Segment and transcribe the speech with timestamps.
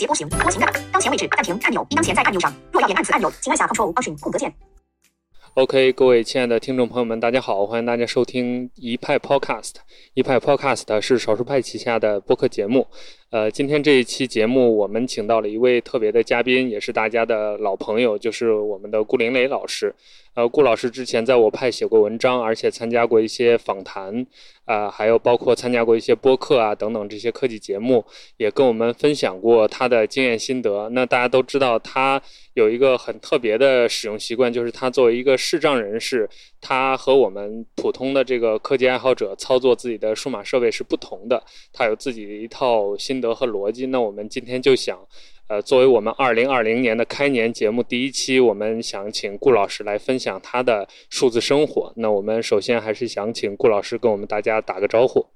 [0.00, 2.50] 节波形波形的当前位置暂停按钮，应当前在按钮上。
[2.72, 4.50] 若要点按此按钮，请按下 Ctrl Option 空格键。
[5.52, 9.74] OK，各位亲爱的听众朋友们，大家好，欢迎大家收听一派 Podcast。
[10.14, 12.86] 一派 Podcast 是少数派旗下的播客节目。
[13.30, 19.94] 呃，今天这一期节目，我们请到了一位特别的嘉宾，也是大家的老朋友，就是我们的顾林雷老师。
[20.34, 24.24] 呃，顾老师之前在我派写过文章，而且参加过一些访谈，
[24.64, 28.04] 啊，还有包括参加过一些播客啊等等这些科技节目，
[28.36, 30.88] 也跟我们分享过他的经验心得。
[30.90, 32.20] 那大家都知道，他
[32.54, 36.28] 有一个很特别的使用习惯，就是他作为一个视障人士，
[36.60, 43.86] 他和我们普通的这个科技爱好者操作自己的数码设备是不同的，他有自己的一套心得和逻辑。
[43.86, 44.98] 那我们今天就想。
[45.46, 51.92] 呃，作为我们二零二零年的开年节目第一期，我们想请顾老师来分享他的数字生活。
[51.96, 55.26] 那我们首先还是想请顾老师跟我们大家打个招呼。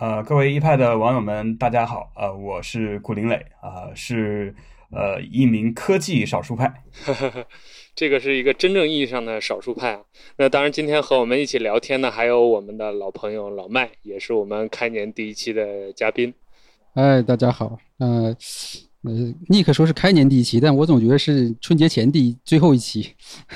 [0.00, 2.10] 呃，各位一派的网友们，大家好。
[2.16, 4.52] 呃，我是顾林磊，啊，是
[4.90, 6.82] 呃一名科技少数派。
[7.94, 10.00] 这个是一个真正意义上的少数派啊。
[10.38, 16.34] 那当然，今天和我们一起聊天的还有我们的老朋友老麦，也是我们开年第一期的嘉宾。
[16.96, 17.78] 哎，大家好。
[17.98, 18.34] 嗯。
[19.02, 19.12] 呃，
[19.48, 23.12] 尼克说是开年第一期，但我总觉得是春节前第一最后一期，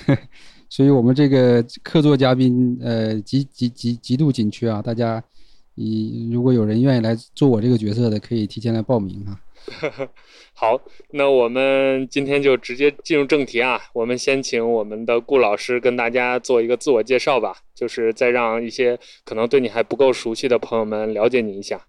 [0.69, 4.83] 所以我们这个客座嘉宾呃极极极极度紧缺啊！
[4.83, 5.24] 大家，
[5.74, 9.41] 你如果有人愿意来做我这个角色的，可以提前来报名啊。
[10.52, 10.78] 好，
[11.12, 13.80] 那我们今天就直接进入正题啊！
[13.94, 21.86] 我们先请我们的顾老师跟大家做一个自我介绍吧，就是再让一些可能对你还不够熟悉的朋友们了解你一下。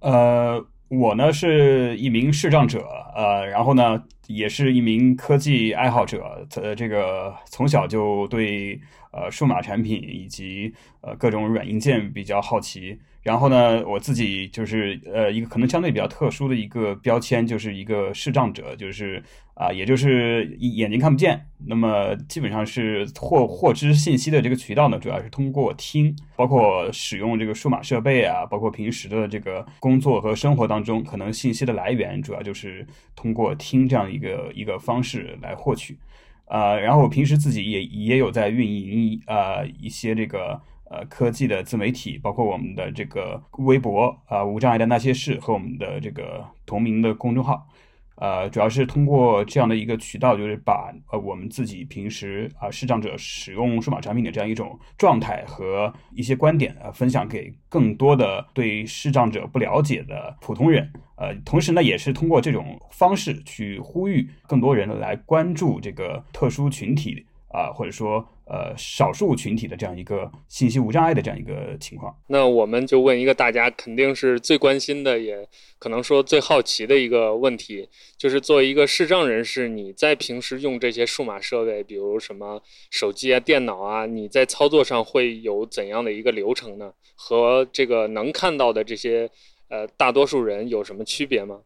[0.00, 0.66] 呃。
[0.90, 2.82] 我呢是一名视障者，
[3.14, 8.80] 呃，然后呢也是一名科技爱好者，呃，这个从小就对
[9.12, 12.98] 呃数码产品以及呃各种软硬件比较好奇。
[13.22, 19.22] 然后呢，我自己就是呃一个可能相对比较特殊的一个标签，就是一个视障者，就是
[19.54, 21.44] 啊，也就是眼睛看不见。
[21.66, 35.98] 那么基本上是获获知信息的这个渠道呢，主要是通过听，包括使用这个数码设备啊，包括平时的这个工作和生活当中，可能信息的来源主要就是通过听这样一个一个方式来获取。
[36.46, 40.58] 呃，然后我平时自己也也有在运营一呃一些这个。
[40.90, 47.66] 呃，科技的自媒体，包括我们的这个微博啊，无障碍的那些事和我们的这个同名的公众号，
[48.14, 60.90] 呃，主要是通过这样的一个渠道，就是把呃我们自己平时啊视障者使用数码产品的这样一种状态和一些观点啊，分享给更多的对视障者不了解的普通人。
[61.16, 68.26] 呃，同时呢，也是通过这种方式去呼吁更多人来关注这个特殊群体啊，或者说。
[68.50, 75.46] 呃，少数群体的这样一个信息无障碍的这样一个情况，那我们就问一个大家肯定是最关心的，也
[75.78, 77.86] 可能说最好奇的一个问题，
[78.16, 86.90] 就是作为一个视障人士，你在平时用这些数码设备，比如什么手机啊、电脑啊，你在操作上会有怎样的一个流程呢？
[87.14, 89.30] 和这个能看到的这些
[89.68, 91.60] 呃大多数人有什么区别吗？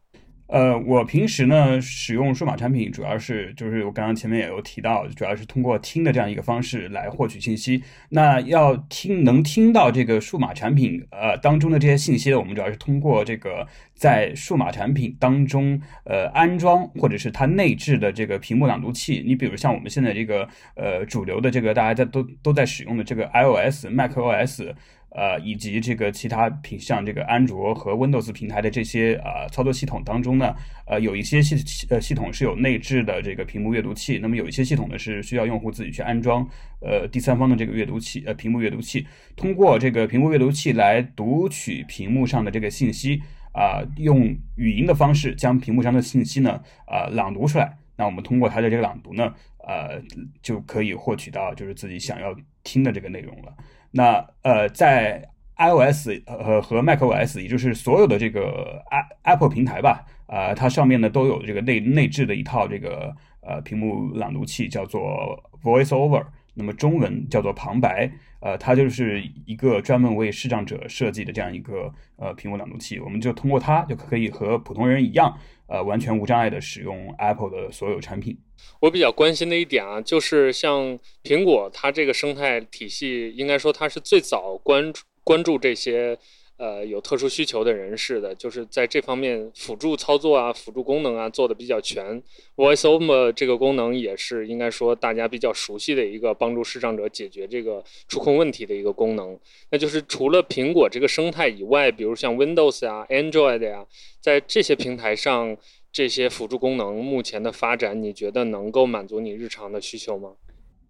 [0.53, 7.83] 呃，我平时呢使用数码产品，主要是就是我刚刚前面也有提到，主要是通过听的这样一个方式来获取信息。
[8.09, 19.23] 那要听能听到这个数码产品呃当中的这些信息，我们主要是通过这个在数码产品当中呃安装或者是它内置的这个屏幕朗读器。
[19.25, 24.71] 你比如像我们现在这个呃主流的这个大家在都都在使用的这个 iOS、macOS。
[25.15, 30.55] 呃，以及这个其他品像这个安卓和 Windows 平台的这些呃操作系统当中呢，
[30.87, 31.55] 呃，有一些系
[31.89, 36.43] 呃系统是有内置的这个屏幕阅读器，那么有一些系统呢是需要用户自己去安装
[36.81, 43.21] 呃第三方的这个阅读器呃屏幕阅读器，通过这个屏幕阅读器来读取屏幕上的这个信息
[43.53, 49.31] 啊，用语音的方式将屏幕上的信息呢啊朗读出来，那我们通过它的这个朗读呢，
[49.67, 50.01] 呃，
[50.41, 53.53] 就可以获取到就是自己想要听的这个内容了。
[53.95, 55.23] 那呃，在
[55.55, 58.83] iOS 呃和和 macOS，也就是所有的这个
[59.21, 66.25] Apple 平台吧，啊，它上面呢都有这个内内置的一套这个呃屏幕朗读器，叫做 VoiceOver，
[66.55, 75.37] 那么中文叫做旁白，呃，它就是一个专门为视障者设计的这样一个呃屏幕朗读器，我们就通过它就可以和普通人一样，
[75.73, 78.37] 呃，完全无障碍的使用 Apple 的所有产品。
[78.79, 86.15] 我比较关心的一点啊，就是像苹果，它这个生态体系，应该说它是最早关注关注这些
[86.57, 92.21] 呃有特殊需求的人士的，就是在这方面辅助操作啊、辅助功能啊做的比较全。
[92.55, 99.39] VoiceOver 这个功能也是应该说大家比较熟悉的一个帮助视障者解决这个触控问题的一个功能。
[99.71, 103.85] 那就是除了苹果这个生态以外，比如像 Windows 啊、Android 呀，
[104.21, 105.57] 在这些平台上。
[105.95, 110.31] 这些辅助功能目前的发展，你觉得能够满足你日常的需求吗？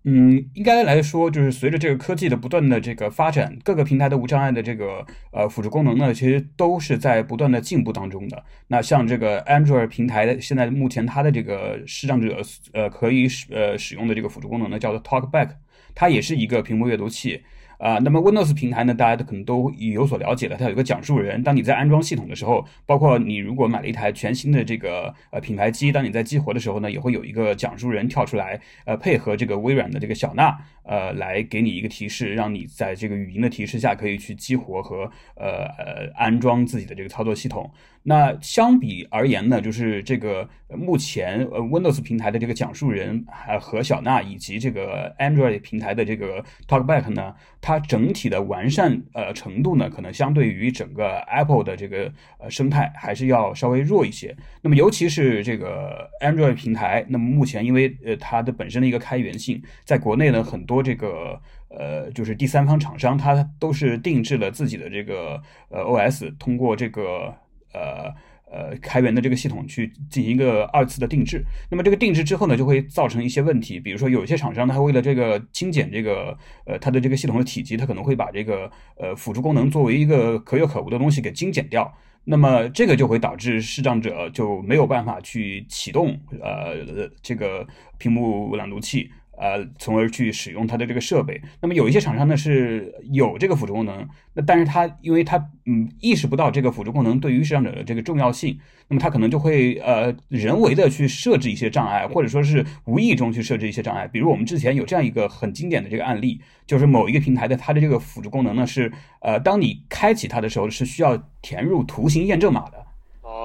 [0.05, 8.43] 嗯，应该来说，就是随着这个科技的不断的这个发展，各个平台的无障碍的这个呃辅助功能呢，其实都是在不断的进步当中的。
[8.67, 12.41] 那像这个 Android 平台的，现在目前它的这个视障者
[12.73, 15.51] 呃可以使呃使用的这个辅助功能呢，叫做 Talkback，
[15.95, 17.41] 它也是一个屏幕阅读器。
[17.77, 21.41] 啊，那么 Windows 平台呢，大家都可能都有所了解了，它有一个讲述人。
[21.43, 37.69] 当你在安装系统的时候，包括你如果买了一台全新的这个呃品牌机，当你在激活的时候呢，也会有一个讲述人跳出来，呃，配合这个微软的这个小娜，呃，来给你一个提示，让你在这个语音的提示下可以去激活和呃呃安装自己的这个操作系统。
[38.05, 54.35] 那相比而言呢，就是这个目前呃 Windows 平台的这个讲述人还和小娜以及这个 Android 平台的这个 Talkback 呢，它整体的完善呃程度呢，可能相对于整个 Apple 的这个呃生态还是要稍微弱一些。
[54.61, 61.39] 那么尤其是这个 Android 平台，那么目前因为呃它的本身的一个开源性，在国内呢很多这个
[61.69, 67.33] 呃就是第三方厂商，它都是定制了自己的这个呃 OS，通过这个。
[67.73, 68.13] 呃
[68.51, 76.37] 呃，开源的这个系统去进行一个二次的定制，那么这个定制之后呢，就会造成一些问题，比如说有些厂商它为了这个精简这个
[76.67, 81.91] 呃它的这个系统的体积，它可能会把这个呃辅助功能作为一个可有可无的东西给精简掉，
[82.23, 86.75] 那么这个就会导致视障者就没有办法去启动呃
[87.23, 87.65] 这个
[87.97, 89.09] 屏幕朗读器。
[89.37, 91.41] 呃，从而去使用它的这个设备。
[91.61, 104.07] 那么有一些厂商呢是有这个辅助功能，那但是他因为他嗯意识不到这个辅助功能对于视障者的这个重要性，那么他可能就会呃人为的去设置一些障碍，或者说是无意中去设置一些障碍。
[104.07, 108.91] 比如我们之前有这样一个很经典的这个案例，就是某一个平台的它的这个辅助功能呢是
[109.21, 112.85] 呃当你开启它的时候是需要填入图形验证码的。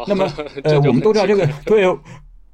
[0.06, 0.30] 那么
[0.64, 1.84] 呃我们都知道这个对。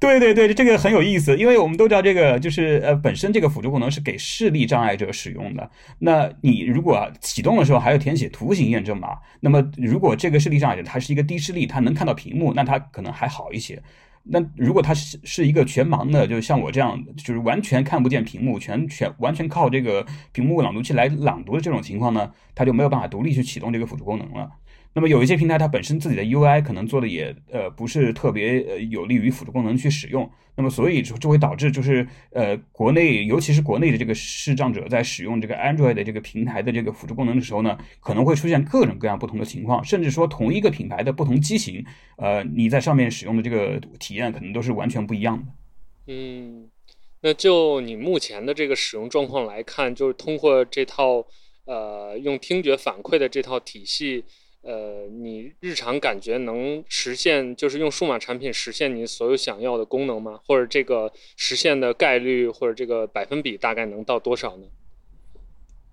[0.05, 5.67] 对对对，这个很有意思，因为我们都知道这个就是呃，本身这个辅助功能是给视力障碍者使用的。
[5.97, 13.81] 那你如果启动的时候还要填写图形验证码，那么如果这个视力障碍者他是一个低视力，他能看到屏幕，那他可能还好一些。
[14.23, 24.51] 那如果他是是一个全盲的，就像我这样，就是完全看不见屏幕，全全完全靠这个屏幕朗读器来朗读的这种情况呢，他就没有办法独立去启动这个辅助功能了。
[24.95, 45.45] 那么有一些平台，它本身自己的 UI 可能做的也呃不是特别呃有利于辅助功能去使用，那么所以就就会导致就是呃国内尤其是国内的这个视障者在使用这个 Android 的这个平台的这个辅助功能的时候呢，可能会出现各种各样不同的情况，甚至说同一个品牌的不同机型，呃你在上面使用的这个体验可能都是完全不一样的。
[46.07, 46.69] 嗯，
[47.19, 51.25] 那就你目前的这个使用状况来看，就是通过这套
[51.65, 54.23] 呃用听觉反馈的这套体系。
[54.65, 60.39] 呃，你日常感觉能实现，就是用数码产品实现你所有想要的功能吗？
[60.43, 64.63] 或者这个实现的概率或者这个百分比大概能到多少呢？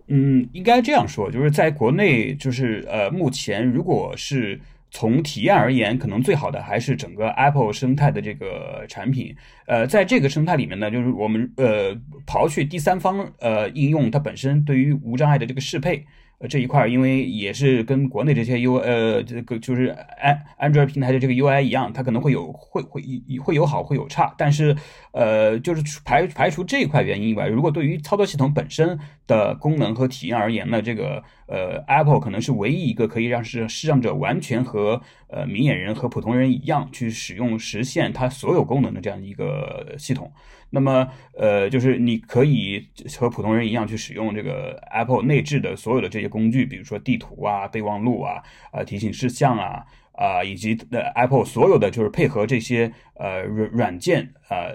[0.07, 4.59] 嗯，应该这样说，就是在国内，就是呃，目前如果是
[4.91, 9.37] 从体验而言，可能最好的还是整个 Apple 生态的这个产品。
[9.67, 11.95] 呃，在这个生态里面呢，就是我们呃
[12.27, 16.07] 刨去第三方呃应用它本身对于无障碍的这个适配。
[16.49, 19.87] 这一块，因为也是跟国内这些 U 呃这个就是
[20.21, 23.03] 安安卓平台的这个 UI 一样，它可能会有会会
[23.43, 24.77] 会有好会有差，但是
[25.13, 40.33] 呃就是排排除这一块原因以外，如果对于操作系统本身的功能和体验而言呢，这个呃 Apple 可能是唯一一个可以让视视障者完全和呃明眼人和普通人一样去使用实现它所有功能的这样一个系统。
[40.75, 42.89] 那么，呃，就是你可以
[43.19, 54.73] 和普通人一样去使用这个 Apple 内置的所有的这些工具，比如说地图啊、备忘录啊、呃提醒事项啊、啊以及的 Apple 所有的就是配合这些呃软软件啊，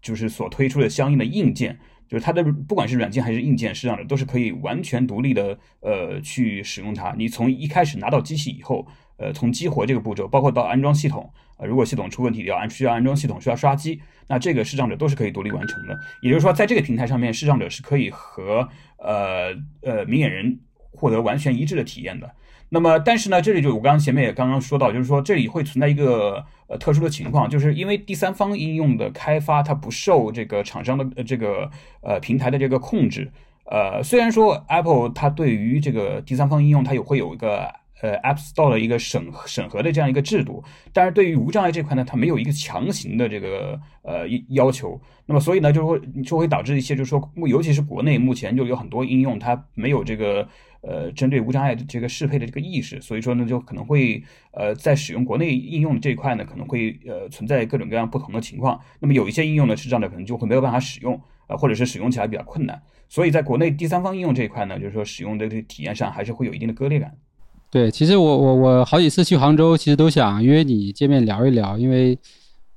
[0.00, 1.76] 就是所推出的相应的硬件，
[2.08, 7.12] 就是它的不管是软件还是硬件，实际上都是可以完全独立的呃去使用它。
[7.18, 8.86] 你从一开始拿到机器以后，
[9.20, 11.30] 呃，从激活这个步骤，包括到安装系统。
[11.58, 15.94] 呃如果系统出问题要安需要安装系统需要刷机，那这个视障者都是可以独立完成的。
[16.22, 20.58] 也就是说，在这个平台上面，视障者是可以和呃呃明眼人
[20.90, 22.30] 获得完全一致的体验的。
[22.70, 33.30] 那么，但是呢，这里就我刚刚前面也刚刚说到，就是说这里会存在一个呃特殊的情况，就是因为第三方应用的开发它不受这个厂商的呃这个呃平台的这个控制。
[33.66, 37.79] 呃，虽然说 Apple 它对于这个第三方应用它有会有一个。
[38.02, 45.00] 呃，App Store 的一个审审核的这样一个制度，但是对于无障碍这块呢，它没有一个强行的这个呃要求。
[45.26, 50.48] 那么所以呢，就会就会导致一些，就是说，尤其是国内目前就有很多应用，它没有这个
[50.80, 58.80] 呃针对无障碍的这个适配的这个意识，所以说呢，就可能会呃在使用国内应用这一块呢，可能会呃存在各种各样不同的情况。
[58.98, 62.80] 那么有一些应用呢，是这样的可能就会没有办法使用，呃，或者是使用起来比较困难。
[63.08, 67.14] 所以在国内第三方应用这一块呢，就是说使用的这体验上还是会有一定的割裂感。
[67.70, 72.18] 对，其实我我我好几次去杭州，其实都想约你见面聊一聊，因为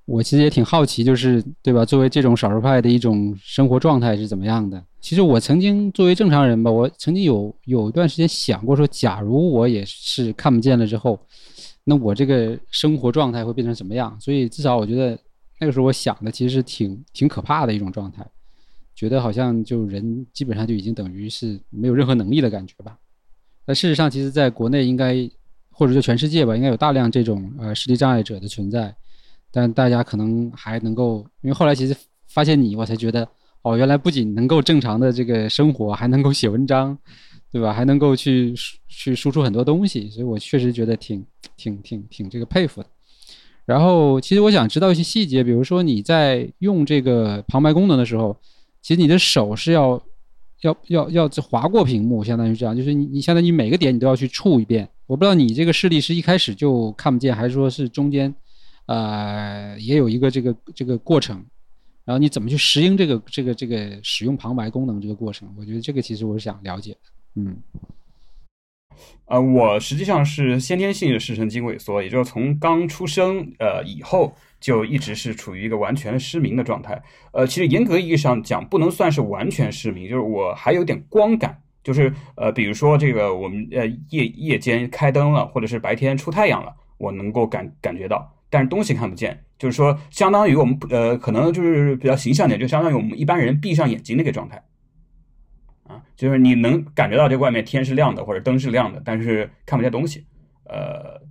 [0.06, 1.84] 我其实也挺好奇，就是对吧？
[1.84, 4.84] 作为这种少数派的一种生活状态是怎么样的？
[5.02, 11.20] 其实我曾经作为正常人吧，我曾经有有一段时间想过说，假如我也是看不见了之后，
[11.86, 14.16] 那我这个生活状态会变成什么样？
[14.22, 15.18] 所以至少我觉得
[15.60, 18.24] 那个时候我想的其实是挺挺可怕的一种状态，
[18.94, 22.96] 觉得好像就人基本上就已经等于是没有任何能力的感觉吧。
[23.66, 25.16] 那事实上，其实在国内应该，
[25.72, 28.94] 或者说全世界吧，应该有大量这种呃视力障碍者的存在，
[29.52, 31.96] 但大家可能还能够，因为后来其实
[32.28, 33.26] 发现你，我才觉得
[33.62, 36.98] 哦，原来不仅能够正常的这个生活，还能够写文章，
[37.54, 37.72] 对吧？
[37.72, 38.54] 还能够去
[38.90, 42.90] 去输出很多东西，所以我确实觉得挺挺挺挺这个佩服的。
[43.66, 48.36] 然后，其实我想知道一些细节，比如说你在用这个旁白功能的时候，
[48.82, 50.04] 其实你的手是要。
[50.64, 54.90] 要要要划过屏幕，相当于这样，就是你你相当于每个点你都要去触一遍。
[55.06, 58.34] 我不知道你这个视力是一开始就看不见，还是说是中间，
[58.88, 61.44] 呃，也有一个这个这个过程。
[62.06, 65.48] 然后你怎么去适应这个这个这个使用旁白功能这个过程？
[65.58, 66.98] 我觉得这个其实我是想了解。
[67.36, 67.58] 嗯，
[69.26, 74.34] 呃，我实际上是先天性的视神经萎缩，也就是从刚出生呃以后。
[74.64, 77.04] 就一直是处于一个完全失明的状态，
[77.34, 94.64] 呃，其实严格意义上讲，不能算是完全失明，就是我还有点光感，就是呃，比如说这个我们呃夜夜间开灯了，或者是白天出太阳了，我能够感感觉到，但是东西看不见，就是说相当于我们呃可能就是比较形象点，就相当于我们一般人闭上眼睛那个状态，
[95.90, 100.26] 啊，就是你能感觉到这外面天是亮的或者灯是亮的，但是看不见东西，
[100.64, 101.22] 呃。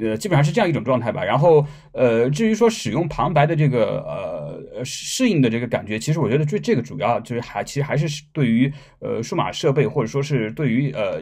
[0.00, 1.22] 呃，基本上是这样一种状态吧。
[1.24, 11.20] 然后，呃，至于说使用旁白的这个呃适应的这个感觉，其实我觉得这这个主要就是还其实还是对于呃数码设备或者说是对于呃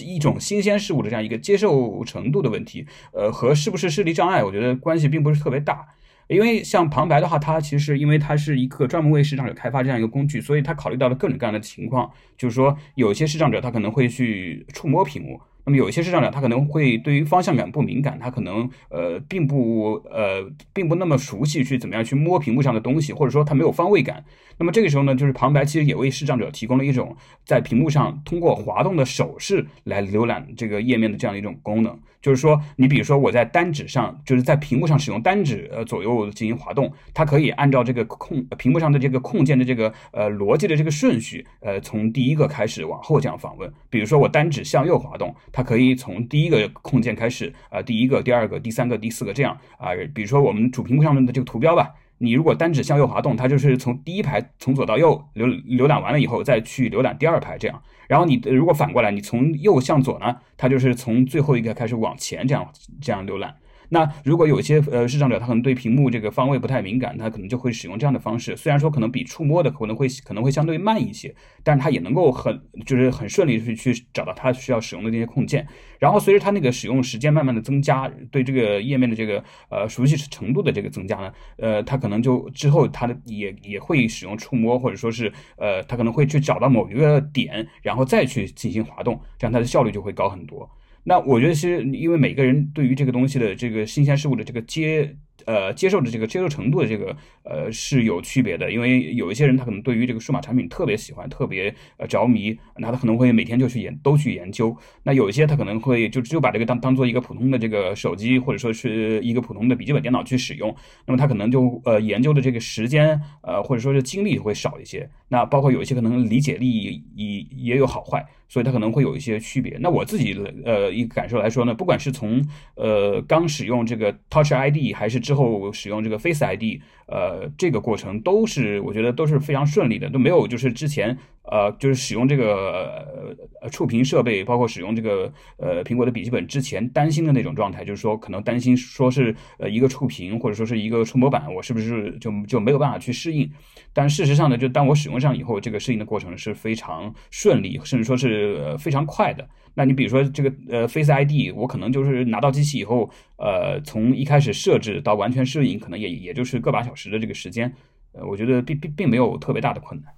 [0.00, 2.86] 一种新鲜事物的这样一个接受程度的问题。
[3.12, 5.86] 呃，和是不是视力障碍，我觉得关系并不是特别大。
[6.26, 12.10] 因为像旁白的话，它其实因为它是一个专门为视障者开发这样一个工具，所以它考虑到了各种各样的情况。
[12.38, 15.38] 就是说，有些视障者他可能会去触摸屏幕。
[15.66, 24.24] 那么有一些视障者，他可能会对于方向感不敏感，他可能呃并不呃并不那么熟悉去怎么样去摸屏幕上的东西，或者说他没有方位感。
[24.56, 31.98] 那么这个时候呢，就是旁白其实也为视障者提供了一种在屏幕上通过滑动的手势来浏览这个页面的这样一种功能。
[32.22, 43.70] 就是说，你比如说我在单指上，就是在屏幕上使用单指呃左右进行滑动，它可以按照这个控屏幕上的这个空间的这个呃逻辑的这个顺序，呃从第一个开始往后这样访问。
[43.90, 49.90] 比如说我单指向右滑动，它可以从第一个控件开始，啊第一个、第二个、第三个、第四个这样啊。
[50.12, 51.94] 比如说我们主屏幕上面的这个图标吧。
[52.18, 57.82] 你如果单指向右滑动，它就是从第一排从左到右浏浏览完了以后，再去浏览第二排这样。
[58.08, 62.66] 然后你如果反过来，你从右向左呢，它就是从最后一个开始往前这样
[63.00, 63.54] 这样浏览。
[63.88, 68.56] 那如果有些呃视障者，他可能对屏幕这个方位不太敏感，他可能就会使用这样的方式。
[68.56, 75.66] 虽然说可能比触摸的可能会可能会相对慢一些，但他也能够很就是很顺利去去找到他需要使用的那些控件。
[75.98, 90.68] 然后随着他那个使用时间慢慢的增加，对这个页面的这个呃熟悉程度的这个增加呢，呃，他可能就之后他的也也会使用触摸，或者说是呃他可能会去找到某一个点，然后再去进行滑动，这样它的效率就会高很多。
[91.04, 95.16] 那我觉得，其实因为每个人对于这个东西的这个新鲜事物的这个接。
[95.46, 104.74] 呃，接受的这个接受程度的这个呃是有区别的，因为有一些人他可能对于这个数码产品特别喜欢，特别呃着迷，那他可能会每天就去研都去研究。
[105.02, 110.74] 那有一些他可能会就只有把这个当当做一个普通的这个手机或者说是一个普通的笔记本电脑去使用，
[111.06, 115.08] 那么他可能就呃研究的这个时间呃或者说是精力会少一些。
[115.28, 119.76] 那包括有一些可能理解力也也有好坏，所以他可能会有一些区别。
[119.80, 122.42] 那我自己呃一个感受来说呢，不管是从
[122.76, 143.50] 呃刚使用这个 Touch ID 还是之后使用这个 Face ID，呃，这个过程都是我觉得都是非常顺利的，都没有就是之前呃就是使用这个呃触屏设备，包括使用这个呃苹果的笔记本之前担心的那种状态，就是说可能担心说是呃一个触屏或者说是一个触摸板，我是不是就就没有办法去适应？
[143.92, 149.48] 但事实上呢，就当我使用上以后，这个适应的过程是非常顺利，甚至说是非常快的。
[149.76, 157.74] 那你比如说这个呃 Face ID，我可能就是拿到机器以后，呃，从一开始设置到完全适应，可能也也就是个把小时的这个时间，
[158.12, 160.12] 呃，我觉得并并并没有特别大的困难。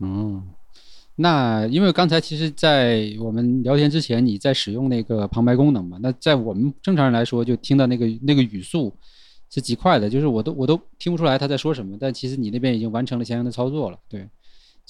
[0.00, 0.46] 嗯，
[1.16, 5.98] 那因为刚才其实，在我们聊天之前，你在使用那个旁白功能嘛？
[6.02, 8.94] 那在我们正常人来说，就听到那个那个语速
[9.50, 11.96] 是极快的，就是我都我都听不出来他在说什么。
[11.98, 14.28] 但其实你那边已经完成了相应的操作了，对。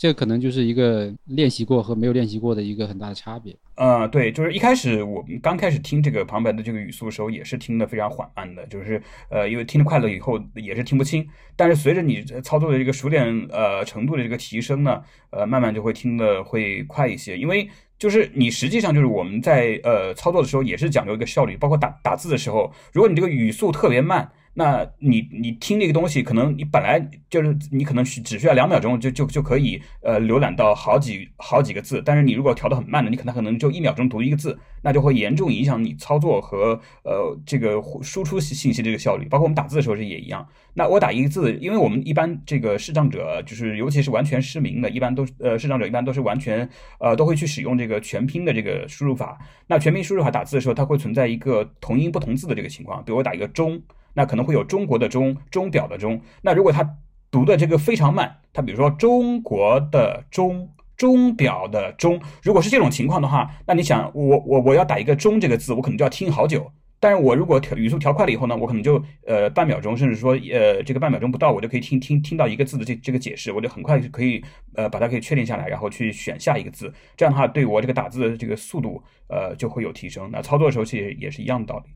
[0.00, 3.54] 这可能就是一个练习过和没有练习过的一个很大的差别。
[3.75, 11.28] 呃，对，就是一开始我们刚开始听这个旁白的这个语速的时候，也是听得非常缓慢的，就是呃，因为听得快了以后也是听不清。
[11.54, 15.02] 但是随着你操作的这个熟练呃程度的这个提升呢，
[15.33, 17.37] 呃，慢慢就会听得会快一些。
[17.37, 24.33] 因为就是你实际上就是我们在呃操作的时候也是讲究一个效率，包括打打字的时候，如果你这个语速特别慢。
[24.52, 39.26] 那你你听这个东西，可能你本来就是你可能是只需要两秒钟就就就可以呃浏览到好几好几个字，但是你如果调的很慢的，你可能可能就一秒钟读一个字，那就会严重影响你操作和呃这个输出信息这个效率。
[39.28, 40.47] 包括我们打字的时候是也一样。
[40.75, 49.38] 那我打一个字，因为我们一般这个视障者就是尤其是完全失明的，一般都呃视障者一般都是完全呃都会去使用这个全拼的这个输入法。
[49.69, 53.80] 那全拼输入法打字的时候，它会存在一个同音不同字的这个情况，比如我打一个中。
[54.14, 56.88] 那可能会有中国的钟钟表的钟，那如果他
[57.30, 66.70] 读的这个非常慢，他比如说中国的钟钟表的钟，如果是这种情况的话，那你想我我我要打一个钟这个字，我可能就要听好久。
[67.02, 76.92] 但是我如果调语速调快了以后呢，我可能就呃半秒钟，甚至说呃这个半秒钟不到，我就可以听听听到一个字的这这个解释，我就很快就可以呃把它可以确定下来，然后去选下一个字。
[77.16, 80.28] 这样的话，对我这个打字的这个速度呃就会有提升。
[80.30, 81.90] 那操作的时候其实也是一样的道理。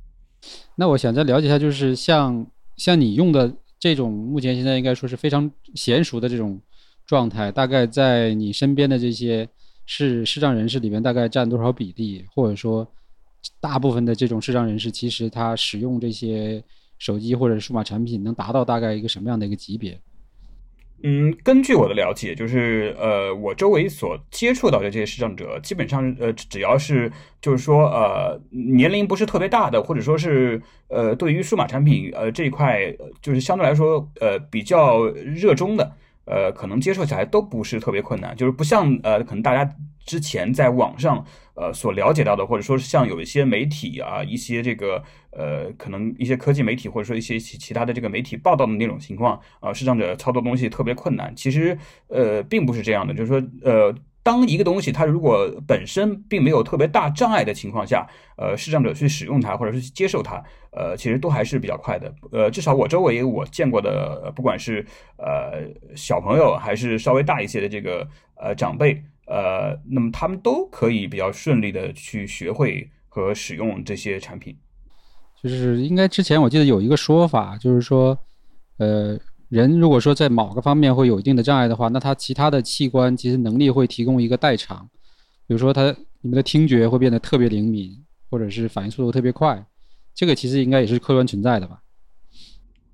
[0.76, 2.46] 那我想再了解一下，就是像
[2.76, 6.60] 像你用的这种，目前现在应该说是非常娴熟的这种
[7.06, 9.48] 状态，大概在你身边的这些
[9.86, 12.24] 视视障人士里面，大概占多少比例？
[12.34, 12.86] 或者说，
[13.60, 16.62] 大部分的这种视障人士，其实他使用这些
[16.98, 20.00] 手机或者数码产品，能达到大概一个什么样的一个级别？
[21.06, 27.12] 嗯，根据我的了解，就是呃，我周围所接触到的这些视障者，基本上呃，只要是
[27.42, 32.90] 就是说呃，年龄不是特别大的，或者说是呃，对于数码产品呃这一块，
[33.20, 35.92] 就是相对来说呃比较热衷的。
[36.26, 51.34] 呃，可能接受起来都不是特别困难，就是不像呃，可能大家之前在网上呃所了解到的，或者说是像有一些媒体啊，一些这个呃，可能一些科技媒体或者说一些其其他的这个媒体报道的那种情况啊，视障者操作东西特别困难。
[51.34, 51.76] 其实
[52.08, 53.94] 呃，并不是这样的，就是说呃。
[54.24, 58.08] 当一个东西它如果本身并没有特别大障碍的情况下，
[58.38, 62.12] 呃，视障者去使用它或者是接受它，呃，其实都还是比较快的。
[62.32, 64.84] 呃，至少我周围我见过的，不管是
[65.18, 65.62] 呃
[65.94, 74.56] 小朋友还是稍微大一些的这个呃长辈，呃，那么他们都可以比较顺利的去学会和使用这些产品。
[75.42, 78.18] 就是应该之前我记得有一个说法，就是说，
[78.78, 79.20] 呃。
[79.54, 84.84] 人如果说在某个方面会有一定的障碍的话，那他其他的器官其实能力会提供一个代偿，
[85.46, 87.96] 比如说他你们的听觉会变得特别灵敏，
[88.28, 89.64] 或者是反应速度特别快，
[90.12, 91.78] 这个其实应该也是客观存在的吧？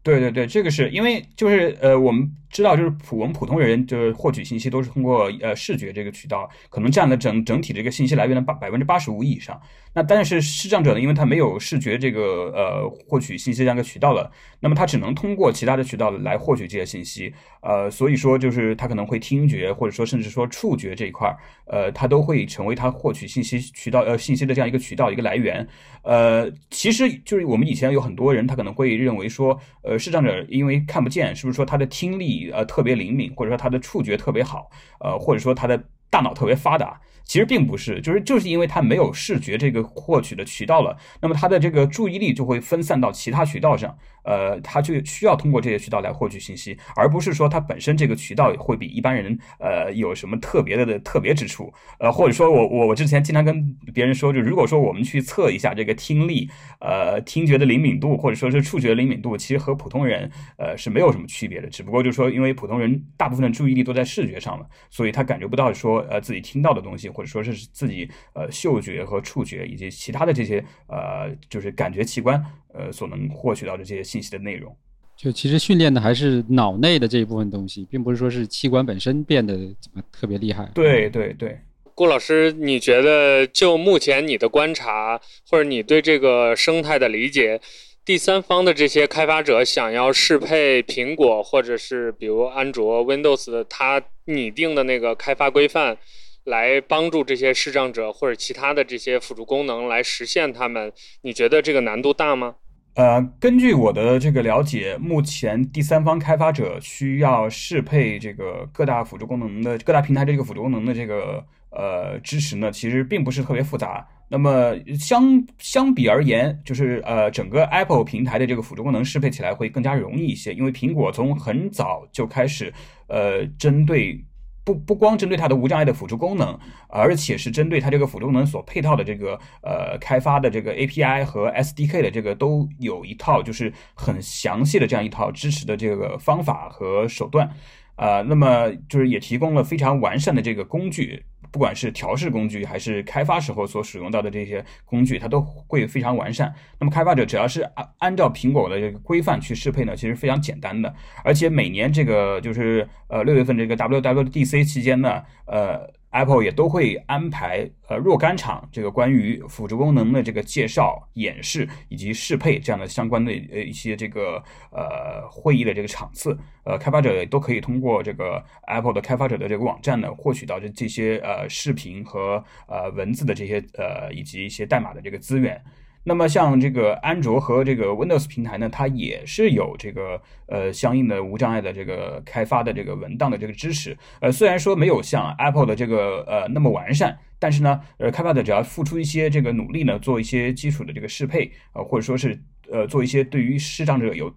[0.03, 2.31] 对对对，这个是因为就是呃我们。
[2.51, 9.57] 知道就是普我们普通人就是获取信息都是通过呃视觉这个渠道，可能占了整整体这个信息来源的八百分之八十五以上。
[9.95, 17.33] 那但是视障者呢，因为他没有视觉这个呃获取信息这样一个渠道了，那么他只能通过其他的渠道来获取这些信息。
[17.61, 25.67] 呃，所以说就是他可能会听觉或者说甚至说触觉这一块儿，呃，他都会成为他获取信息渠道呃信息的这样一个渠道一个来源。
[26.03, 32.51] 呃，其实就是我们以前有很多人他可能会认为说，呃，视障者因为看不见，是不是说他的听力？
[32.51, 34.71] 呃，特别灵敏，或者说他的触觉特别好，
[35.01, 37.01] 呃，或者说他的大脑特别发达。
[37.23, 56.49] 其实并不是，就是就是因为他没有视觉这个获取的渠道了，那么他的这个注意力就会分散到其他渠道上，呃，他就需要通过这些渠道来获取信息，而不是说他本身这个渠道会比一般人呃有什么特别的的特别之处，呃，或者说我我我之前经常跟别人说，就如果说我们去测一下这个听力，
[56.81, 67.11] 呃，听觉的灵敏度或者说是触觉灵敏度，其实和普通人呃是没有什么区别的，只不过就是说因为普通人大部分的注意力都在视觉上了，所以他感觉不到说呃自己听到的东西。
[67.11, 72.41] 或者说是自己呃嗅觉和触觉以及其他的这些呃就是感觉器官
[72.73, 74.75] 呃所能获取到这些信息的内容，
[75.17, 80.71] 就其实训练的还是脑内的这一部分东西，并不是说是器官本身变得怎么特别厉害。
[80.75, 81.59] 对对对，
[81.95, 87.61] 顾老师，你觉得就目前你的观察或者你对这个生态的理解，
[88.05, 95.99] 第三方的这些开发者想要适配苹果或者是比如安卓 Windows 的它拟定的那个开发规范？
[96.45, 102.55] 来帮助这些视障者或者其他的这些辅助功能来实现他们，你觉得这个难度大吗？
[102.95, 114.07] 呃，根据我的这个了解，目前第三方开发者需要适配这个各大辅助功能的各大平台的这个辅助功能的这个呃支持呢，其实并不是特别复杂。
[114.29, 122.73] 那么相相比而言，就是呃整个 Apple 平台的这个辅助功能适配起来会更加容易一些，因为苹果从很早就开始
[123.09, 124.25] 呃针对。
[124.65, 137.51] 不不光针对它的无障碍的辅助功能，而且是针对它这个辅助功能所配套的这个呃开发的这个 API 和 SDK 的这个都有一套就是很详细的这样一套支持的这个方法和手段，
[137.97, 141.23] 啊，那么就是也提供了非常完善的这个工具。
[141.53, 146.55] 不管是调试工具还是开发时候所使用到的这些工具，它都会非常完善。
[146.79, 150.95] 那么开发者只要是按按照苹果的这个规范去适配呢，其实非常简单的。
[151.25, 155.91] 而且每年这个就是呃六月份这个 WWDC 期间呢，呃。
[156.11, 164.43] Apple 也都会安排呃若干场这个关于辅助功能的这个介绍、演示以及适配这样的相关的呃一些这个
[164.73, 175.63] 呃会议的这个场次，呃开发者也都可以通过这个 Apple 的开发者的这个网站呢获取到这这些呃视频和呃文字的这些呃以及一些代码的这个资源。
[176.03, 183.97] 那么像这个安卓和这个 Windows 平台呢，它也是有这个呃相应的无障碍的这个开发的这个文档的这个支持。
[184.21, 194.33] 呃，虽然说没有像 Apple 的这个呃那么完善，但是呢，呃，开发者只要付出一些这个努力呢，做一些基础的这个适配呃，或者说是呃做一些对于视障者有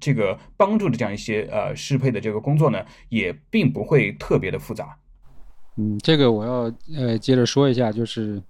[0.00, 4.98] 这个帮助的这样一些呃适配的这个工作呢，也并不会特别的复杂。
[5.76, 8.42] 嗯，这个我要呃接着说一下，就是。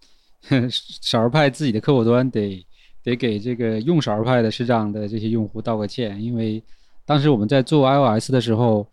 [0.69, 2.65] 少儿派自己的客户端得
[3.03, 6.63] 得给这个用少儿派的视障的这些用户道个歉，因为
[7.05, 8.87] 当时我们在做 iOS 的时候，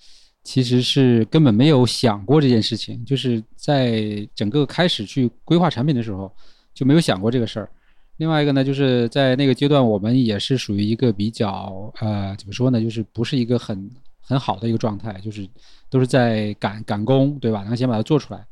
[0.43, 6.31] 其实是根本没有想过这件事情，就是在整个开始去规划产品的时候
[6.73, 7.69] 就没有想过这个事儿。
[8.17, 13.89] 另外一个呢，就是在那个阶段，我们也是属于一个比较呃怎么说呢，就是不是一个很
[14.21, 15.47] 很好的一个状态，就是
[15.89, 17.61] 都是在赶赶工，对吧？
[17.61, 18.45] 然后先把它做出来。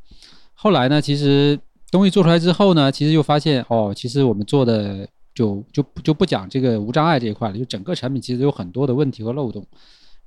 [0.54, 1.60] 后来呢，其实。
[1.91, 9.65] 东西做出来之后呢，其实又发现哦，其实我们做的就就就不讲这个无障碍这一块了，就整个产品其实有很多的问题和漏洞，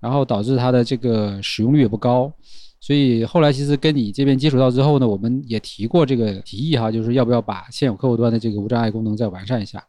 [0.00, 2.32] 然后导致它的这个使用率也不高。
[2.80, 9.84] 所以后来其实跟你这边接触到之后呢，我们也提过这个提议哈，就是要不要把现有客户端的这个无障碍功能再完善一下。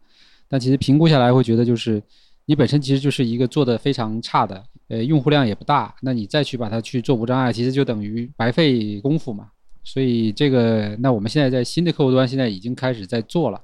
[0.47, 1.99] 但其实评估下来会觉得，就是
[2.45, 9.47] 你本身其实就是一个做的非常差的，呃，用户量也不大，那你再去把它去做无障碍，其实就等于白费功夫嘛。
[9.83, 13.61] 所以这个，那我们现在在新的客户端现在已经开始在做了，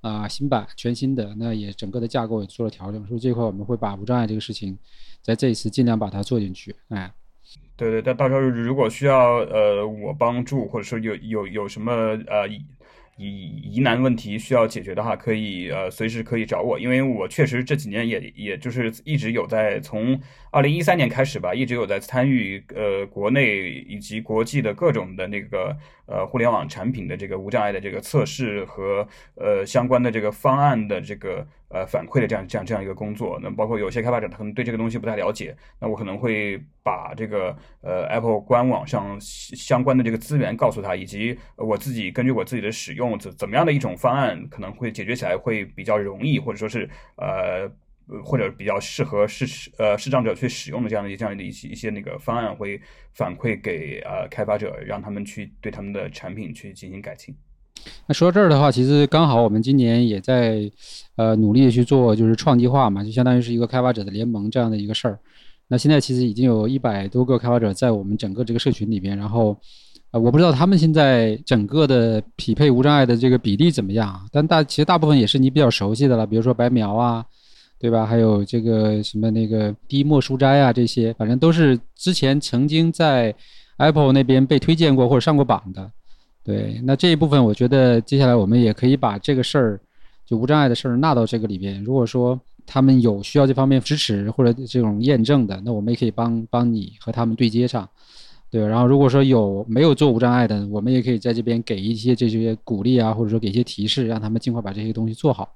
[0.00, 4.78] 啊，新版全新的，那也整个的架构也做了调整，所以这块我们会把无障碍这个事情，
[5.22, 7.12] 在这一次尽量把它做进去，哎，
[7.76, 11.92] 对对，但到时候如果需要呃我帮助，或者说有有有什么
[12.26, 12.48] 呃。
[13.18, 20.20] 疑疑难问题需要解决的话，可以呃随时可以找我，因为我确实这几年也也就是一直有在从
[20.56, 31.46] 二零一三年开始吧，一直有在参与呃国内以及国际的各种的那个呃互联网产品的这个无障碍的这个测试和呃相关的这个方案的这个。
[31.68, 47.68] 呃，反馈的这样这样这样一个工作，那包括有些开发者他可能对这个东西不太了解，那我可能会把这个呃 Apple 官网上相关的这个资源告诉他，以及我自己根据我自己的使用怎怎么样的一种方案可能会解决起来会比较容易，或者说是呃
[48.24, 52.80] 或者比较适合视呃视障者去使用的这样的这样的一些一些那个方案会
[53.14, 57.34] 反馈给呃开发者，让他们去对他们的产品去进行改进。
[58.06, 60.68] 那说到这儿的话，其实刚好我们今年也在，
[61.14, 65.18] 呃，努力的去做就是创计划嘛，就相当于是一个开发者的联盟这样的一个事儿。
[65.68, 69.56] 那现在其实已经有一百多个开发者在我们整个这个社群里边，然后，
[70.10, 77.24] 呃，我不知道他们现在整个的匹配无障碍的这个比例怎么样，但大其实大部分也是你比较熟悉的了，比如说白描啊，
[77.78, 78.06] 对吧？
[78.06, 83.34] 还有这个什么那个滴墨书斋啊，这些反正都是之前曾经在
[83.76, 85.90] Apple 那边被推荐过或者上过榜的。
[86.42, 89.80] 对，那这一部分我觉得接下来我们也可以把这个事儿，
[90.24, 91.82] 就无障碍的事儿纳到这个里边。
[91.84, 97.88] 如果说他们有需要这方面支持或者这种验证的，那我们也可以帮帮你和他们对接上。
[98.48, 105.52] 对，然后如果说有没有做无障碍的，我们也可以在这边给一些这些鼓励啊，或者说给一些提示，让他们尽快把这些东西做好。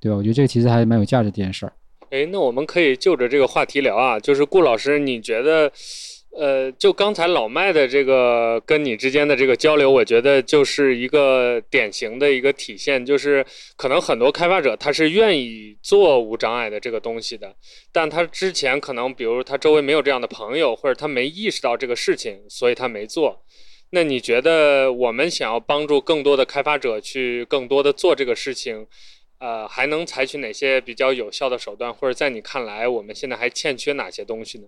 [0.00, 0.16] 对吧？
[0.16, 1.72] 我觉得这个其实还蛮有价值的一件事儿。
[2.10, 5.70] 哎，那我们可以就着这个话题聊啊，就是顾老师，你觉得？
[6.38, 13.44] 呃，就刚才老麦的这个跟你之间的这个交流，我觉得就是一个典型的一个体现，就是
[13.76, 17.52] 可能很多开发者他是愿意做无障碍的这个东西的，
[17.90, 23.42] 但他之前可能比如他周围没有这样的朋友，或者他没意识到这个事情，所以他没做。
[23.90, 28.86] 那你觉得我们想要帮助更多的开发者去更多的做这个事情，
[29.38, 34.66] 呃，还能采取哪些比较有效的手段，或者在你看来，我们现在还欠缺哪些东西呢？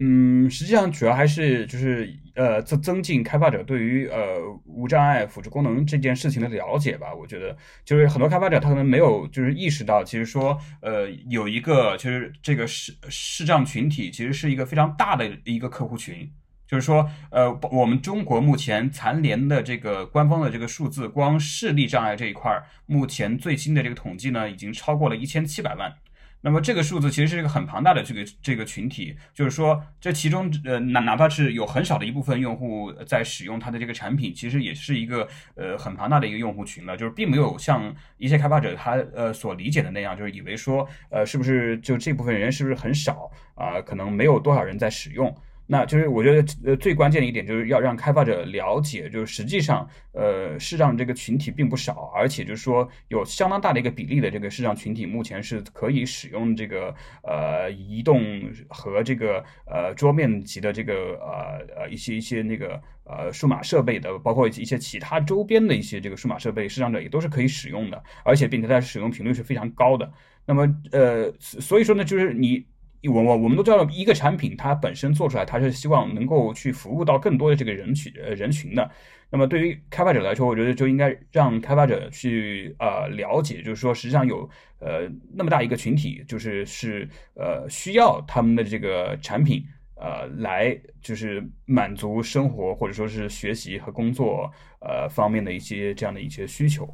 [0.00, 7.12] 嗯，实际上主要还是就是呃增增进开发者对于呃无障碍辅助功能这件事情的了解吧。
[7.12, 16.30] 我觉得就是很多开发者他可能没有就是意识到，其实说呃有一个就是这个视视障群体其实是一个非常大的一个客户群。
[16.68, 25.92] 就是说呃我们中国目前残联的这个官方的这个数字，光视力障碍这一块儿，目前最新的这个统计呢，已经超过了一千七百万。
[26.40, 35.26] 那么这个数字其实是一个很庞大的这个这个群体，就是说这其中呃哪哪怕是有很少的一部分用户在使用它的这个产品，其实也是一个
[35.56, 45.34] 呃很庞大的一个用户群了，就是并没有像一些开发者他呃所理解的那样，就是以为说呃是不是就这部分人是不是很少啊，可能没有多少人在使用。
[45.70, 70.10] 那就是我觉得，呃，最关键的一点就是要让开发者了解，就是实际上，呃，视障这个群体并不少，而且就是说有相当大的一个比例的这个视障群体，目前是可以使用这个呃移动和这个呃桌面级的这个呃呃一些一些那个呃数码设备的，包括一些其他周边的一些这个数码设备，视障者也都是可以使用的，而且并且它使用频率是非常高的。
[70.46, 72.64] 那么，呃，所以说呢，就是你。
[73.04, 78.90] 我我我们都知道，一个产品它本身做出来，它是希望能够去服务到更多的这个人群呃人群的。
[79.30, 84.48] 那么对于开发者来说，我觉得就应该让开发者去呃了解，就是说实际上有
[84.80, 89.62] 呃那么大一个群体，就是是呃需要他们的这个产品
[89.94, 96.88] 呃来就是满足生活或者说是学习和工作呃方面的一些这样的一些需求。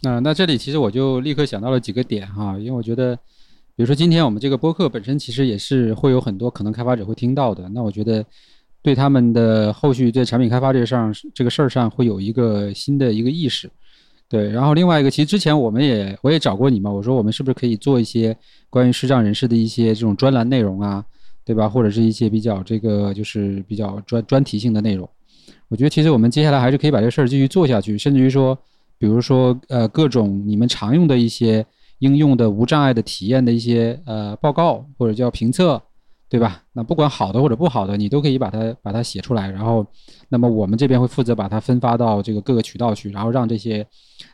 [0.00, 3.16] 那那这里其实我就立刻想到了几个点哈，因为我觉得。
[3.78, 7.68] 比如说，今天我们这个播客本身其实也是会有很多可能开发者会听到的。
[7.68, 8.26] 那我觉得，
[8.82, 13.70] 对他们的后续在产品开发这个上这个事儿上会有一个新的一个意识。
[14.28, 18.36] 对，然后另外一个，其实之前我们也我也找过你嘛，我说我们是不是可以做一些
[18.68, 21.04] 关于视障人士的一些这种专栏内容啊，
[21.44, 21.68] 对吧？
[21.68, 25.08] 或者是一些比较这个就是比较专专题性的内容。
[25.68, 28.58] 我觉得其实我们接下来还是可以把这事儿继续做下去，甚至于说，
[28.98, 31.64] 比如说呃各种你们常用的一些。
[32.00, 35.82] 应用的无障碍的体验的一些呃报告或者叫评测，
[36.28, 36.62] 对吧？
[36.72, 39.86] 那不管好的或者不好的，你都可以把它把它写出来，然后，
[40.28, 43.86] 那么我们这边会负责把它分发到这个各个渠道去，然后让这些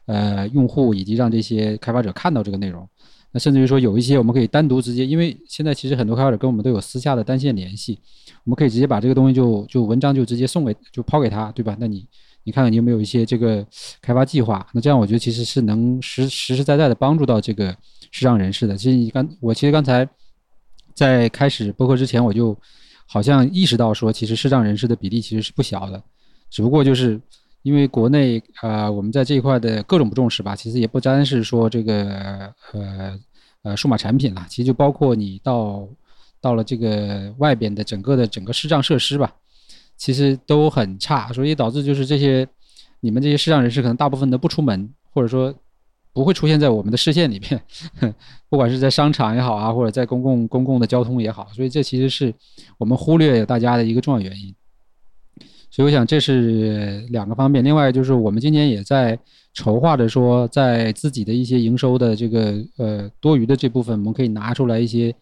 [0.06, 2.86] 呃用户以及让这些开发者看到这个内容。
[3.32, 7.98] 那甚至于说有一些我们可以单独直接，因为现在其实很多开发者跟我们都有私下的单线联系，
[8.44, 11.76] 我们可以直接把这个东西就就文章就直接送给就抛给他，对吧？
[11.80, 12.06] 那你。
[12.44, 13.66] 你看看你有没有一些这个
[14.00, 14.66] 开发计划？
[14.72, 17.74] 那这样我觉得其实是能实实实在在的帮助到这个
[18.12, 18.76] 视障人士的。
[18.76, 20.06] 其实你刚我其实刚才
[20.94, 22.56] 在开始播客之前，我就
[23.06, 26.02] 好像意识到说，其实视障人士的比例其实是不小的，
[26.50, 27.20] 只不过就是
[27.62, 30.54] 因为国内啊，我们在这一块的各种不重视吧。
[30.54, 33.18] 其实也不单是说这个呃
[33.62, 35.88] 呃数码产品了，其实就包括你到
[36.42, 39.34] 到了这个外边的整个的整个视障设施吧。
[39.96, 42.46] 其实都很差，所以导致就是这些
[43.00, 45.54] 你们这些视障人士可能大部分都不出门，或者说
[46.12, 47.62] 不会出现在我们的视线里面，
[48.48, 52.34] 不管是在商场也好啊，或者在公共公共的交通也好，所以这其实是
[52.78, 54.54] 我们忽略大家的一个重要原因。
[55.70, 59.18] 所以我想这是两个方面，另外就是我们今年也在
[59.52, 65.14] 筹划着说，在自己的一些营收的这个呃多余的这部分，我们可以拿出来一些。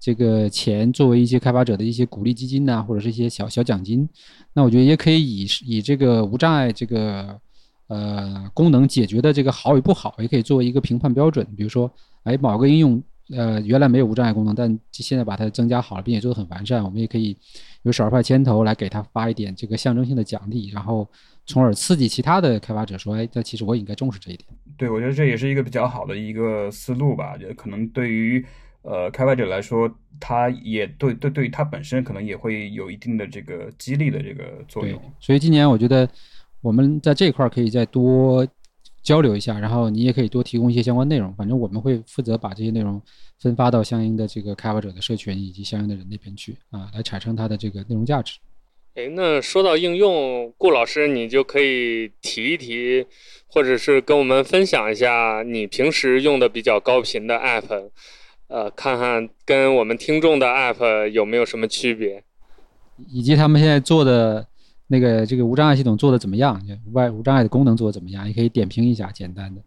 [0.00, 4.08] 这个钱作为一些开发者的一些鼓励基金呐，或者是一些小小奖金，
[4.54, 7.38] 那我觉得也可以以以这个无障碍这个
[7.88, 11.46] 呃功能解决的这个好与不好，也可以作为一个评判标准。
[11.54, 13.02] 比如说，哎，某个应用
[13.36, 17.36] 呃原来没有无障碍功能，但现在把它增加好了，并且做得很完善，我们也可以
[17.82, 21.06] 有少数派牵头来给他发一点这个象征性的奖励，然后
[21.44, 24.48] 从而刺激其他的开发者说，哎，那其实我也应该重视这一点。
[24.78, 28.42] 对，我觉得这也是一个比较好的一个思路吧，也可能对于。
[28.82, 34.98] 呃，开发者来说，他也对对对于他本身可能也会有一定的这个激励的这个作用。
[35.20, 36.08] 所以今年我觉得
[36.62, 38.46] 我们在这一块可以再多
[39.02, 41.30] 交流一下，然后你也可以多提供一些相关内容。
[41.34, 43.00] 反正我们会负责把这些内容
[43.38, 48.38] 分发到相应的这个开发者的社群以及相应的人那边去啊，来产生它的这个内容价值。
[48.94, 53.06] 哎，那说到应用，顾老师你就可以提一提，
[53.46, 57.90] 或者是跟我们分享一下你平时用的比较高频的 App。
[58.50, 62.24] 呃，看看跟我们听众的 App 有没有什么区别，
[63.08, 64.44] 以及他们现在做的
[64.88, 66.60] 那个这个无障碍系统做的怎么样？
[66.92, 68.26] 外无障碍的功能做的怎么样？
[68.26, 69.62] 也可以点评一下，简单的。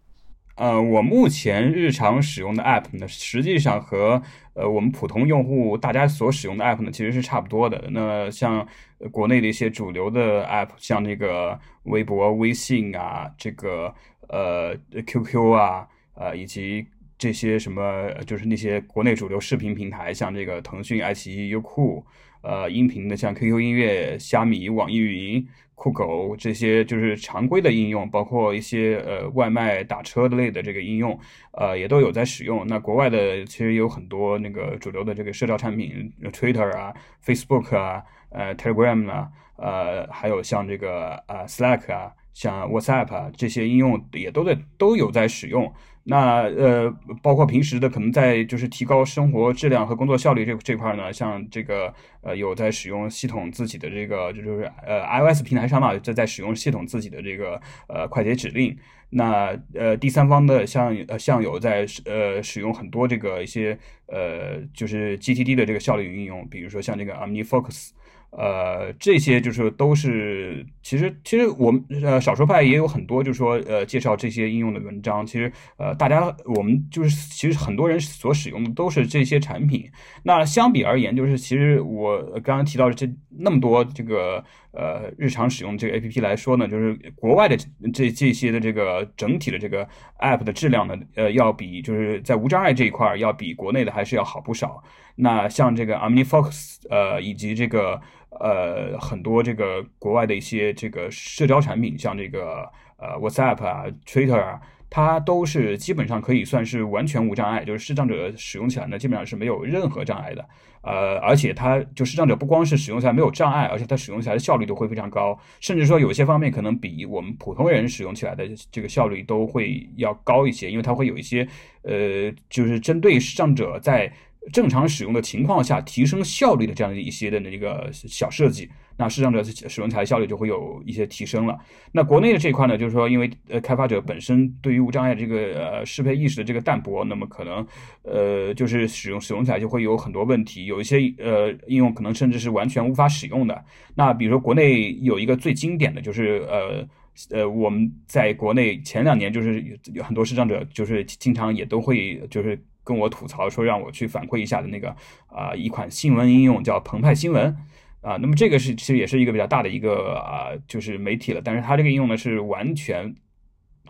[0.56, 4.20] 呃，我目前日常使用的 App 呢，实际上和
[4.52, 7.82] 呃我们普通用户大家所使用的 App 呢，其实是差不多的。
[7.90, 8.68] 那像
[9.10, 13.94] 国内的一些主流的 App，像那个微博、微信啊，这个
[14.28, 22.04] 呃 QQ 啊，呃以及这些什么就是那些国内主流视频平台，像这个腾讯、爱奇艺、优酷，
[22.42, 25.46] 呃音频的像 QQ 音乐、虾米、网易云。
[25.76, 31.18] 酷狗这些就是常规的应用，包括一些呃外卖打车类的这个应用，
[31.50, 32.64] 呃也都有在使用。
[32.68, 38.00] 那国外的其实有很多那个主流的这个社交产品，Twitter 啊、Facebook 啊、
[38.30, 45.70] 呃 Telegram 啊，呃还有像这个呃 Slack 啊、像 WhatsApp 啊这些应用也都在都有在使用。
[46.04, 58.76] 那呃，包括平时的可能在就是提高生活质量和工作效率这这块呢，像这个呃有在使用系统自己的这个就是呃 iOS 平台上嘛，在在使用系统自己的这个呃快捷指令。
[59.10, 67.90] 那呃第三方的像呃像有在呃使用很多这个一些呃就是 GTD 的这个效率应用，比如说像这个 OmniFocus。
[68.36, 75.24] 呃，这些就是都是，其实其实我们呃少数派也有很多，就是说呃介绍这些应用的文章。
[75.26, 79.90] 其实呃大家我们就是其实很多人所使用的都是这些产品。
[80.22, 87.56] 那相比而言，就是其实我刚刚提到的这那么多这个呃日常使用这个 A P P 来说呢，就是国外的
[87.94, 89.88] 这这些的这个整体的这个
[90.20, 94.84] App 的质量呢，呃要比就是在无障碍这一块要比国内的还是要好不少。
[95.16, 97.98] 那像这个 OmniFocus 呃以及这个。
[98.40, 110.44] 呃，很多这个国外的一些这个社交产品，像这个呃 WhatsApp 啊、Twitter 啊，它都是基本上可以算是完全无障碍，就是视障者使用起来呢，基本上是没有任何障碍的。
[110.82, 121.48] 呃，而且它就视障者不光是使用起来没有障碍，而且它使用起来的效率都会非常高，甚至说有些方面可能比我们普通人使用起来的这个效率都会要高一些，因为它会有一些
[121.82, 124.12] 呃，就是针对视障者在。
[124.52, 131.58] 正常使用的情况下，提升效率的这样的一些的那个小设计，那视障者使用起来效率就会有一些提升了。
[131.92, 137.66] 那国内的这一块呢，就是说，因为呃开发者本身对于无障碍这个呃适配意识的这个淡薄，那么可能
[138.02, 143.64] 呃就是使用使用起来就会有很多问题，有一些呃应用可能甚至是完全无法使用的。
[143.94, 146.86] 那比如说国内有一个最经典的就是呃
[147.30, 152.62] 呃我们在国内前两年就是有很多视障者就是经常也都会就是。
[152.84, 154.94] 跟我吐槽说让我去反馈一下的那个
[155.26, 157.56] 啊一款新闻应用叫澎湃新闻
[158.02, 163.14] 啊，那么这个是其实也是一个比较大的一个啊就是媒体了，但是它这个应用呢是完全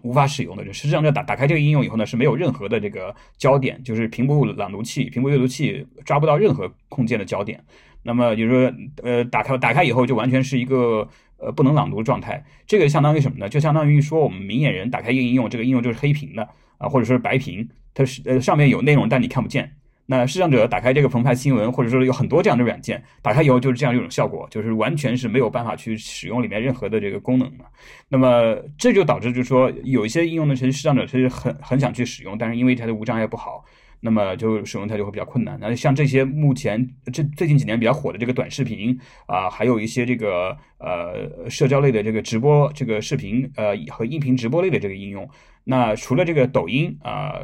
[0.03, 7.61] 无法使用的，实际上在打打开这个应用以后呢是没有任何的这个焦点，就是屏幕朗读器、屏幕阅读器抓不到任何空间的焦点，
[8.05, 13.49] 那么就是说呃打开打开以后就完全是一个呃不能朗读的状态，这个相当于什么呢？
[13.49, 17.69] 就相当于说我们明眼人打开一个应用，这个应用就是黑屏的啊，或者说是白屏。
[17.95, 19.73] 它是呃上面有内容，但你看不见。
[20.07, 27.65] 那视障者打开这个澎湃新闻，或者说有很多这样的软件，打开以后就是这样一种效果，就是完全是没有办法去使用里面任何的这个功能的。
[28.11, 33.65] 那么这就导致就是说有一些应用呢，其实视障者其实很很想去使用，但是因为它的无障碍不好，
[34.01, 35.57] 那么就使用它就会比较困难。
[35.59, 45.27] 那像这些目前这最近几年比较火的这个短视频啊，还有一些这个呃社交类的这个直播这个视频呃和音频直播类的这个应用，
[45.65, 47.41] 那除了这个抖音啊。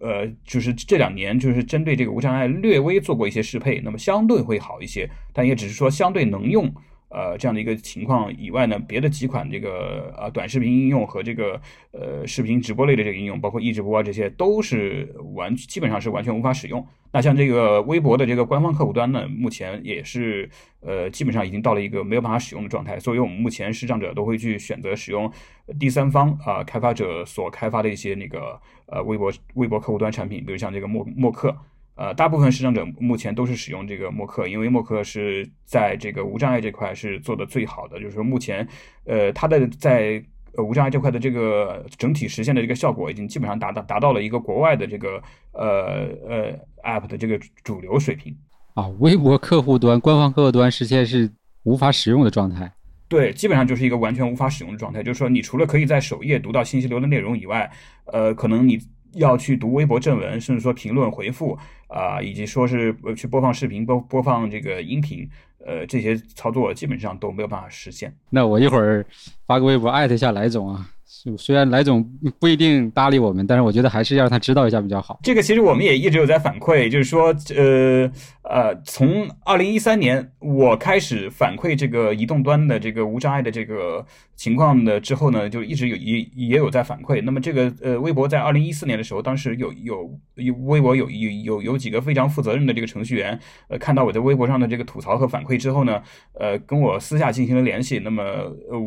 [0.00, 6.72] 呃就是这两年，就是针对这个无障碍略微做过一些适配，那么相对会好一些，但也只是说相对能用。
[7.10, 11.60] 呃，这样的一个情况以外呢，别的几款这个呃短视频应用和这个
[11.92, 16.86] 呃视频直播类的这个应用，包括易直播啊这些，都是完基本上是完全无法使用。
[17.10, 20.48] 那像这个微博的这个官方客户端呢，目前也是
[20.80, 23.00] 呃基本上已经到了一个没有办法使用的状态。
[23.00, 25.32] 所以我们目前视障者都会去选择使用
[25.80, 31.56] 第三方啊开发者所开发的一些那个呃微博微博客户端产品，比如像这个默默客。
[31.98, 37.98] 呃，大部分视障者目前都是使用这个默克，因为默克是在这个无障碍这块是做的最好的。
[37.98, 38.64] 就是说，目前，
[39.04, 40.22] 呃，它的在
[40.56, 48.32] 呃无障碍这块的这个整体实现的这个效果，已经基本上达到达到了一个国外的这个呃呃 App 的这个主流水平。
[48.74, 51.28] 啊，微博客户端官方客户端实现是
[51.64, 52.72] 无法使用的状态。
[53.08, 55.02] 对，基本上就是一个完全无法使用的状态。
[55.02, 57.68] 就是说，你除了可以在首页读到信息流的内容以外，
[58.04, 58.78] 呃，可能你。
[59.14, 61.58] 要去读微博正文，甚至说评论回复
[61.88, 65.28] 啊，以及说是去播放视频、播播放这个音频，
[65.66, 68.14] 呃，这些操作基本上都没有办法实现。
[68.30, 69.04] 那我一会儿
[69.46, 70.88] 发个微博艾特一下来总啊。
[71.36, 72.02] 虽然来总
[72.38, 75.18] 不一定搭理我们，但是我觉得还是要让他知道一下比较好。
[75.22, 78.10] 这个其实我们也一直有在反馈，就是说，呃
[78.42, 84.06] 呃，从二零一三年我开始反馈这个移动端的这个无障碍的这个
[84.38, 87.20] 情况的之后呢，就一直有也也有在反馈。
[87.20, 93.36] 那么这个呃，微博在二零一四年的时候，当时有有有微博有有有有几个非常负责任的这个程序员，
[93.68, 96.00] 呃，看到我在微博上的这个吐槽和反馈之后呢，
[96.34, 97.98] 呃，跟我私下进行了联系。
[97.98, 98.22] 那么，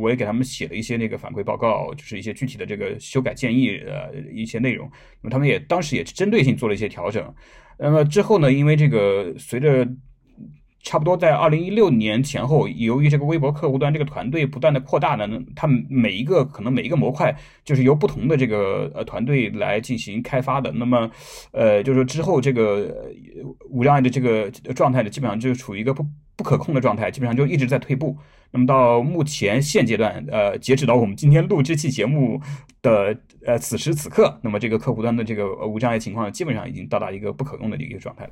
[0.02, 4.90] 我也给他们写了一些那个反馈报告，就是一些具体的这个修改建议呃一些内容。
[5.22, 7.22] 那么他们也当时也针对性做了一些调整。
[7.78, 8.50] 那么之后呢？
[8.54, 9.86] 因为这个随着
[10.84, 20.72] 差不多在二零一六年前后，由于这个微博客户端这个团队不断的扩大呢，它每一个可能每一个模块就是由不同的这个呃团队来进行开发的。
[20.72, 21.10] 那么，
[21.52, 23.12] 呃，就是之后这个
[23.70, 26.04] 无障碍的这个状态呢，基本上就处于一个不
[26.36, 28.18] 不可控的状态，基本上就一直在退步。
[28.54, 32.38] 那么到目前现阶段，呃，截止到我们今天录这期节目
[32.82, 38.32] 的呃此时此刻，那么这个客户端的这个无障碍情况基本上已经到达一个不可用的一个状态了。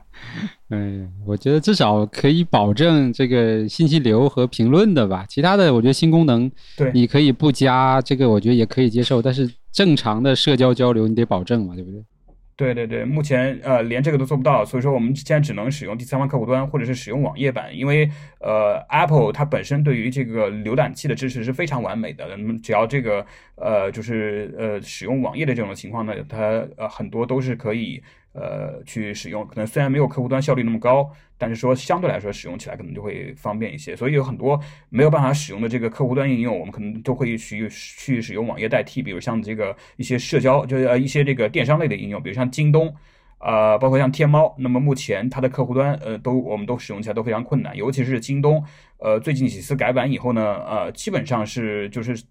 [0.71, 5.25] 嗯，我觉得至少可以保证这个信息流和评论的吧。
[5.29, 9.21] 其他的，我觉得新功能，对，你可以不加，这个我觉得也可以接受。
[9.21, 12.03] 但是正常的社交交流，你得保证嘛，对不对？
[12.59, 28.03] 对对对，目前呃连这个都做不到，所以说我们现在只能使用第三方客户端或者是使用网页版，因为呃 Apple 它本身对于这个浏览器的支持是非常完美的，那么只要这个呃就是呃使用网页的这种情况呢，它呃很多都是可以。
[28.33, 33.95] 呃，去使用可能虽然没有客户端效率那么高，但是说相对来说使用起来可能就会方便一些。
[33.95, 34.59] 所以有很多
[34.89, 39.01] 没有办法使用的这个客户端应用，我们可能都会去去使用网页代替。
[39.01, 42.93] 比如像这个一些社交，就是呃一些这个电商类的应用，比如像京东，
[43.39, 44.55] 呃，包括像天猫。
[44.59, 48.63] 那么目前它的客户端，呃，都我们都使用起来都非常困难，尤其是京东，
[48.97, 52.21] 呃，最近几次改版以后呢，呃，基本上是就是。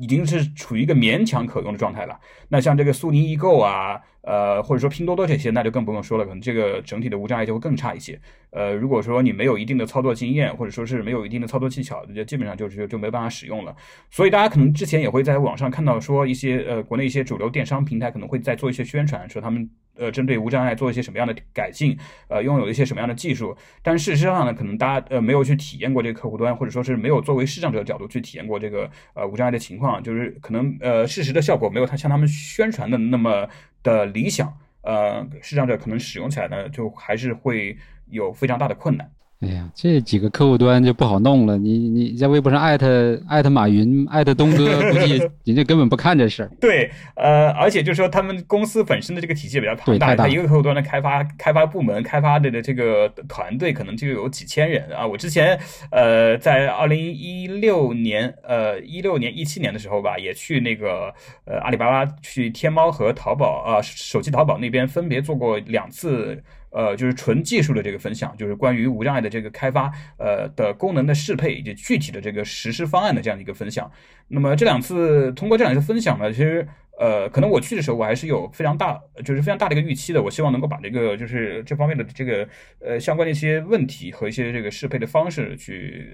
[0.00, 2.16] 已经是处于一个勉强可用的状态了。
[2.48, 8.20] 那像这个苏宁易购啊，呃，或者说拼多多这些，那就更不用说了，可能这个整体的无障碍就会更差一些。
[8.50, 13.74] 呃，如果说你没有一定的操作经验，或者说是没有一定的操作技巧，就基本上就是就没办法使用了。
[14.10, 19.68] 所以大家可能之前也会在网上看到说一些呃国内一些主流电商平台可能会在做一些宣传，说他们。
[19.96, 21.94] 呃，针对无障碍做一些什么样的改进？
[22.28, 23.54] 呃，拥有一些什么样的技术？
[23.82, 33.46] 但事实上呢，可能大家呃没有去体验过这个客户端，或者说是没有作为视障者的角度去体验过这个呃无障碍的情况，就是可能呃事实的效果没有他像他们宣传的那么
[33.82, 34.56] 的理想。
[34.82, 37.76] 呃，市场者可能使用起来呢，就还是会
[38.06, 39.10] 有非常大的困难。
[39.40, 41.56] 哎呀，这几个客户端就不好弄了。
[41.56, 46.50] 你你在微博上艾特艾特马云，艾特东哥，估计 人家根本不看这事儿。
[46.60, 55.06] 对，呃，而且就是说他们公司本身的这个体系比较庞大，他一个客户端的开发开发部门开发的的这个团队可能就有几千人啊。
[55.06, 55.58] 我之前
[55.90, 61.10] 呃在二零一六年呃一六年一七年的时候吧，也去那个
[61.46, 66.42] 呃阿里巴巴去天猫和淘宝啊手机淘宝那边分别做过两次。
[66.70, 73.90] 呃，就是纯技术的这个分享，就是关于无障碍的这个开发，呃的功能的适配以及具体的这个实施方案的这样一个分享。
[74.28, 76.66] 那么这两次通过这两次分享呢，其实
[76.98, 80.22] 呃，可能我去的时候我还是有非常大，就是非常大的一个预期的。
[80.22, 82.46] 我希望能够把这个就是这方面的这个
[82.78, 86.06] 呃相关的一些问题和一些这个适配的方式去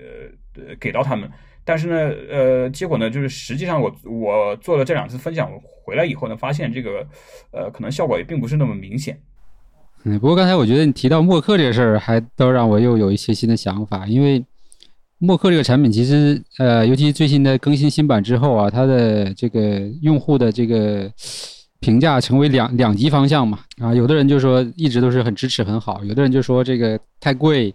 [0.54, 1.28] 呃给到他们。
[1.64, 1.96] 但是呢，
[2.30, 5.50] 呃，结果呢，就是实际上我我做了这两次分享
[5.84, 7.04] 回来以后呢，发现这个
[7.50, 9.20] 呃可能效果也并不是那么明显。
[10.08, 14.06] 嗯，不过刚才我觉得你提到默克这个事儿，还都让我又有一些新的想法。
[14.06, 14.44] 因为
[15.18, 21.10] 默克这个产品，其实呃，尤其最新的更新新版之后啊，它的这个用户的这个
[21.80, 23.58] 评价成为两两极方向嘛。
[23.80, 27.74] 啊，有的人就说一直都是很支持很好，有的人就说这个太贵，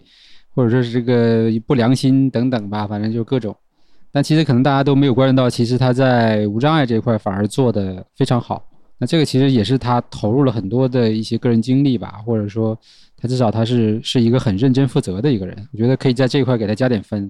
[0.54, 3.54] 或者说是这个不良心等等吧，反正就各种。
[4.10, 8.64] 但其实可能大家都没有关注到，其实它在无障碍这一块反而做的非常好。
[9.02, 12.78] 那这个其实也是他投入了很多的一些个人精力吧，或者说
[13.16, 17.28] 他至少他是是一个很认真负责的一个人，我觉得可以在这一块给他加点分。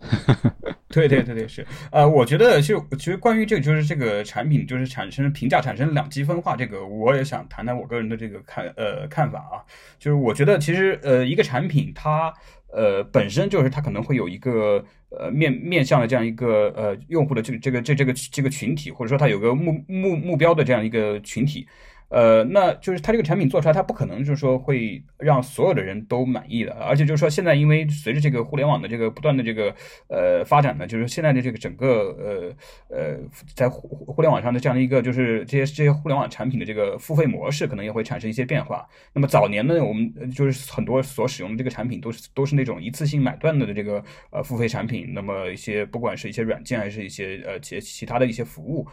[0.90, 9.64] 对对对对是，呃，我觉得就其实关于这个就是这个产品就是产生评价产生两极分化，这个我也想谈谈我个人的这个看呃看法啊，
[9.98, 12.30] 就是我觉得其实呃一个产品它。
[12.74, 21.66] 呃，本身就是它可能会有一个呃面面向的这样一个呃用户的这个这个这这个这个群体，或者说它有个目目目标的这样一个群体。
[22.08, 29.74] 呃，那就是它这个产品做出来，它不可能就是说会让所有的人都满意的，而且就是说现在因为随着这个互联网的这个不断的这个
[30.08, 32.54] 呃发展呢，就是现在的这个整个
[32.88, 33.18] 呃呃
[33.54, 38.86] 在互互联网上的这样的一个就是这些这些互联网产品的这个付费模式可能也会产生一些变化。
[39.12, 48.86] 那么早年呢，我们就是很多所使用的这个产品都是都是那种一次性买断的这个呃付费产品，那么一些不管是一些软件还是一些呃其其他的一些服务。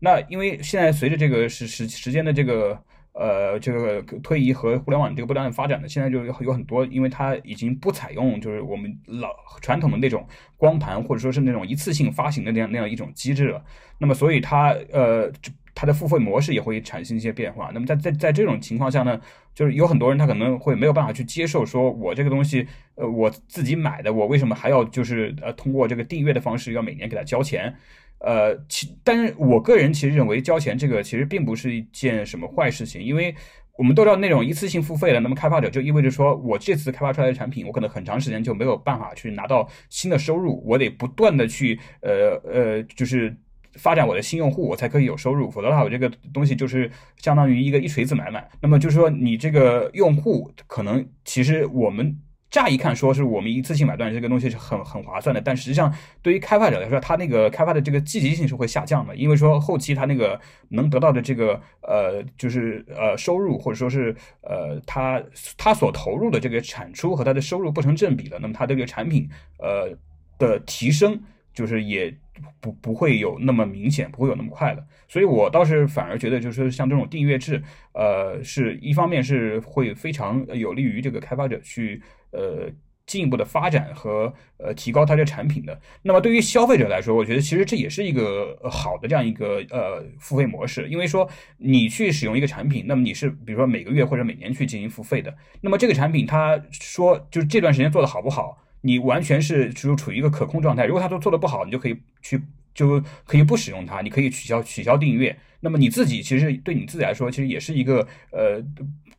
[0.00, 2.80] 那因为现在随着这个时时时间的这个
[3.12, 9.30] 呃这个推移和互联网这个不断的发展呢，现在就有有很多，因为它已经不采用就是我们老
[9.60, 10.26] 传统的那种
[10.56, 13.64] 光盘或者说是那种一次性发行的那样那样一种机制了。
[13.98, 15.30] 那么所以它呃
[15.74, 17.70] 它的付费模式也会产生一些变化。
[17.74, 19.20] 那么在在在这种情况下呢，
[19.54, 27.74] 就是有很多人他可能会没有办法去接受，说我这个东西呃我自己买的，我为什么还要就是呃通过这个订阅的方式要每年给他交钱？
[28.20, 33.34] 呃，其但是我个人其实认为交钱这个其实并不是一件什么坏事情，因为
[33.76, 43.32] 我们都知道那种一次性付费的，那么开发者就意味着说我这次开发出来的产品，我可能很长时间就没有办法去拿到新的收入，我得不断的去呃呃就是
[43.74, 48.48] 发展我的新用户，我才可以有收入，否则的话我这个东西就是相当于一个一锤子买卖。
[48.60, 52.18] 那么就是说你这个用户可能其实我们。
[52.50, 55.92] 乍一看说是我们一次性买断这个东西是很很划算的，但实际上
[56.22, 60.40] 对于开发者来说，他那个开发的这个积极性是会下降的，因为说后期他那个
[60.70, 65.22] 能得到的这个呃就是呃收入或者说是呃他
[65.58, 69.28] 他所投入的这个产出和他的收入不成正比了，那么他这个产品
[69.58, 69.94] 呃
[70.38, 71.20] 的提升
[71.52, 72.16] 就是也
[72.60, 74.82] 不不会有那么明显，不会有那么快的。
[75.06, 82.00] 所以我倒是反而觉得，就是像这种订阅制，呃，是一方面是会非常有利于这个开发者去。
[82.30, 82.70] 呃，
[83.06, 85.80] 进一步的发展和呃提高它的产品的。
[86.02, 95.34] 那么对于消费者来说，我觉得其实这也是一个好的这样一个呃付费模式，因为说你去使用一个产品，那么你是比如说每个月或者每年去进行付费的。
[95.62, 100.84] 那么这个产品它说就是这段时间做的好不好，你完全是就处于一个可控状态。
[100.84, 102.40] 如果它都做的不好，你就可以去
[102.74, 105.34] 就可以不使用它，你可以取消取消订阅。
[105.60, 108.62] 那么你自己其实对你自己来说，其实也是一个呃。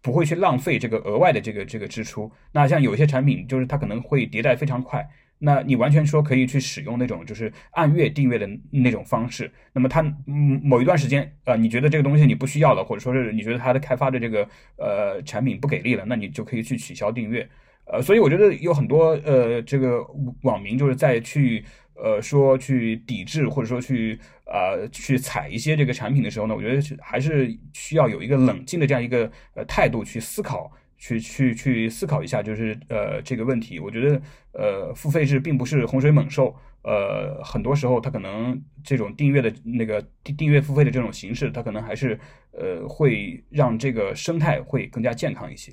[0.02, 2.32] 不会去浪费这个额外的这个这个支出。
[2.54, 5.06] 那像有些产品，就是它可能会迭代非常快，
[5.40, 9.52] 那你完全说可以去使用那种就是按月订阅的那种方式。
[9.74, 17.46] 那么它嗯某一段时间呃你觉得这个东西你不需要了，或者说是你觉得它的开发的这个呃产品不给力了，那你就可以去取消订阅。
[17.84, 20.02] 呃，所以我觉得有很多呃这个
[20.44, 21.66] 网民就是在去。
[22.02, 24.18] 呃，说去抵制或者说去
[24.52, 33.80] 呃去采一些这个产品的时候呢，我觉得还是需要有一个冷静的这样一个呃态度去思考，去去去思考一下，就是呃这个问题。
[33.80, 34.22] 我觉得
[34.54, 42.20] 呃付费制并不是洪水猛兽，呃很多时候它可能这种订阅的那个订订阅付费的这种形式，它可能还是
[42.52, 45.72] 呃会让这个生态会更加健康一些。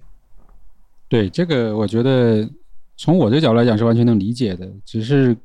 [1.08, 2.48] 对这个，我觉得
[2.96, 5.36] 从我的角度来讲是完全能理解的，只是。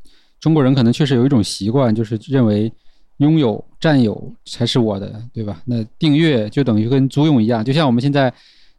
[0.41, 2.73] 中国人可能确实有一种习惯，就是认为
[3.21, 5.61] 拥有、占有才是我的，对吧？
[5.65, 8.33] 那订阅就等于跟租用一样，就像我们现在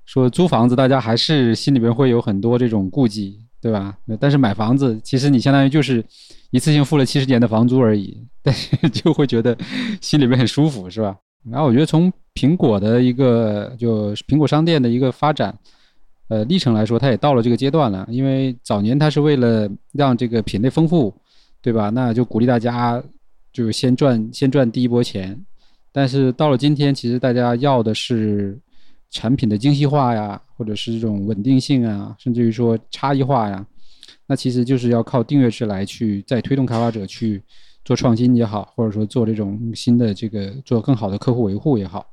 [0.04, 3.96] 说租房子，大家还是心里边会有很多这种顾忌，对吧？
[4.18, 6.04] 但是买房子，其实你相当于就是
[6.50, 9.56] 一次性付了七十年的房租而已， 但是就会觉得
[10.00, 11.16] 心里边很舒服，是吧？
[11.48, 15.56] 然后我觉得从苹果的一个就苹果商店的一个发展
[16.26, 21.14] 呃历程来说，它也到了这个阶段了，因为早年它是为了让这个品类丰富。
[21.64, 21.90] 对吧？
[21.90, 23.00] 那就鼓励大家，
[23.52, 25.38] 就先赚先赚第一波钱。
[25.92, 28.58] 但是到了今天，其实大家要的是
[29.10, 33.66] 产品的精细化呀，或者是这种稳定性啊，甚至于说差异化呀。
[34.26, 37.42] 那其实就是要靠订阅制来去再推动开发者去
[37.84, 42.06] 做创新也好，或者说做这种新的这个做更好的客户维护也好，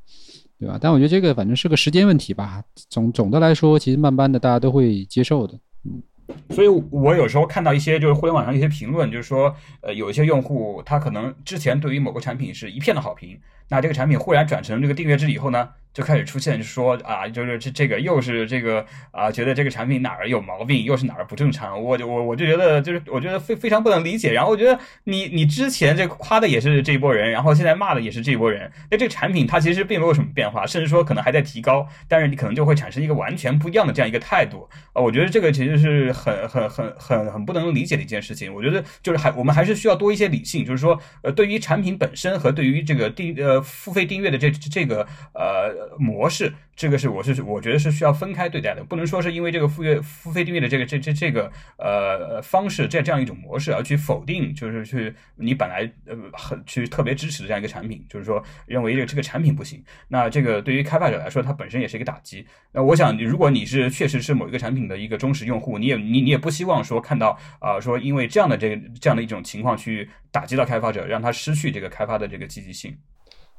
[0.59, 0.77] 对吧？
[0.81, 2.61] 但我觉得这个反正是个时间问题吧。
[2.89, 5.53] 总总的来说，其实慢慢的大家都会接受的。
[5.85, 6.01] 嗯。
[6.49, 13.39] 所以，我有时候看到一些就是互联网上一些评论，就是说，呃，有一些用户他可能之前对于某个产品是一片的好评，
[13.69, 15.69] 那这个产品忽然转成这个订阅制以后呢？
[15.91, 24.31] 就开始出现说啊，就是这这个又是这个啊，觉得这个产品哪儿有毛病，又是哪儿不正常，我就我我就觉得就是我觉得非非常不能理解。
[24.31, 35.01] 然后我觉得你你之前这夸的也是这一波人，然后现在骂的也是这一波人，那这个产品它其实并没有什么变化，甚至说可能还在提高，但是你可能就会产生一个完全不一样的这样一个态度啊。
[35.01, 38.53] 我觉得这个其实是很很很很很不能理解的一件事情。
[38.53, 45.89] 我觉得就是还我们还是需要多一些理性，就是说呃，对于产品本身和对于这个订呃付费订阅的这这个呃。
[45.97, 46.53] 模式。
[46.75, 62.47] 这个是我是我觉得是需要分开对待的，不能说是因为这个付月付费订阅的这个这这这个呃方式这这样一种模式而去否定，就是去你本来呃很去特别支持的这样一个产品，就是说认为这个这个产品不行，那这个对于开发者来说，它本身也是一个打击。
[62.71, 72.95] 那我想，如果你是确实是某一个产品的一个忠实用户，你也你你也不希望说看到啊说因为这样的这个这样的一种情况去打击到开发者，让他失去这个开发的这个积极性。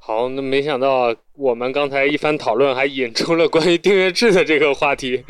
[0.02, 5.22] 好，那没想到我们刚才一番讨论，还引出了关于订阅制的这个话题。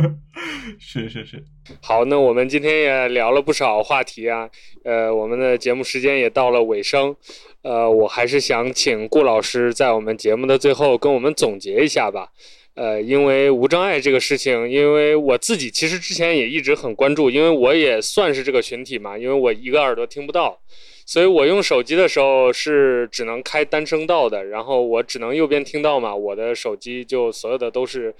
[0.78, 1.42] 是是是，
[1.80, 4.48] 好，那我们今天也聊了不少话题啊，
[4.84, 7.16] 呃，我们的节目时间也到了尾声，
[7.62, 12.28] 呃，我还是想请顾老师在我们节目的最后跟我们总结一下吧。
[12.74, 20.60] 呃，因为无障碍这个事情，因为我自己其实之前也一直很关注，因为我也算是这个群体嘛，因为我一个耳朵听不到，
[21.06, 28.12] 所以我用手机的时候是只能开单声道的，然后我只能右边听到嘛，我的手机就所有的都是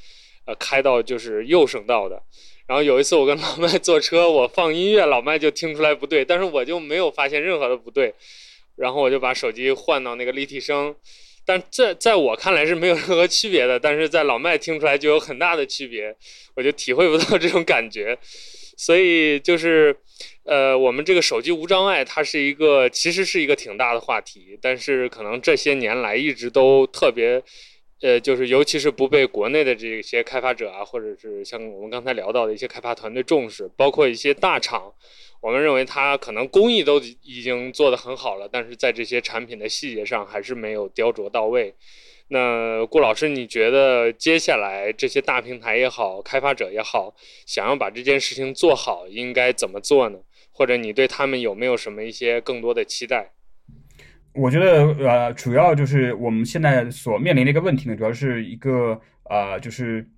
[0.47, 2.23] 呃开到就是右声道的。
[2.69, 8.15] 然后有一次我跟老麦坐车，我放音乐，老麦就听出来不对，但是我就没有发现任何的不对，
[8.77, 10.95] 然后我就把手机换到那个立体声。
[11.45, 16.13] 但在在我看来是没有任何区别的，但是在老麦听出来就有很大的区别，
[16.55, 18.19] 我就体会不到这种感觉，
[18.77, 19.97] 所以就是，
[20.47, 27.43] 呃，我们这个手机无障碍，它是一个其实是一个挺大的话题，但是可能这些年来一直都特别，
[28.01, 34.93] 呃，就是尤其是不被国内的这些开发者啊，或者是像我们刚才聊到的一些开发团队重视，包括一些大厂。
[35.43, 41.75] 我们认为它可能工艺都已经做得很好了，但是在这些产品的细节上还是没有雕琢到位。
[42.29, 47.15] 那顾老师，你觉得接下来这些大平台也好，开发者也好，
[47.47, 50.19] 想要把这件事情做好，应该怎么做呢？
[50.57, 53.31] 或者你对他们有没有什么一些更多的期待？
[54.33, 60.09] 我觉得呃，主要就是我们现在所面临的一个问题呢，主要是一个呃，就是。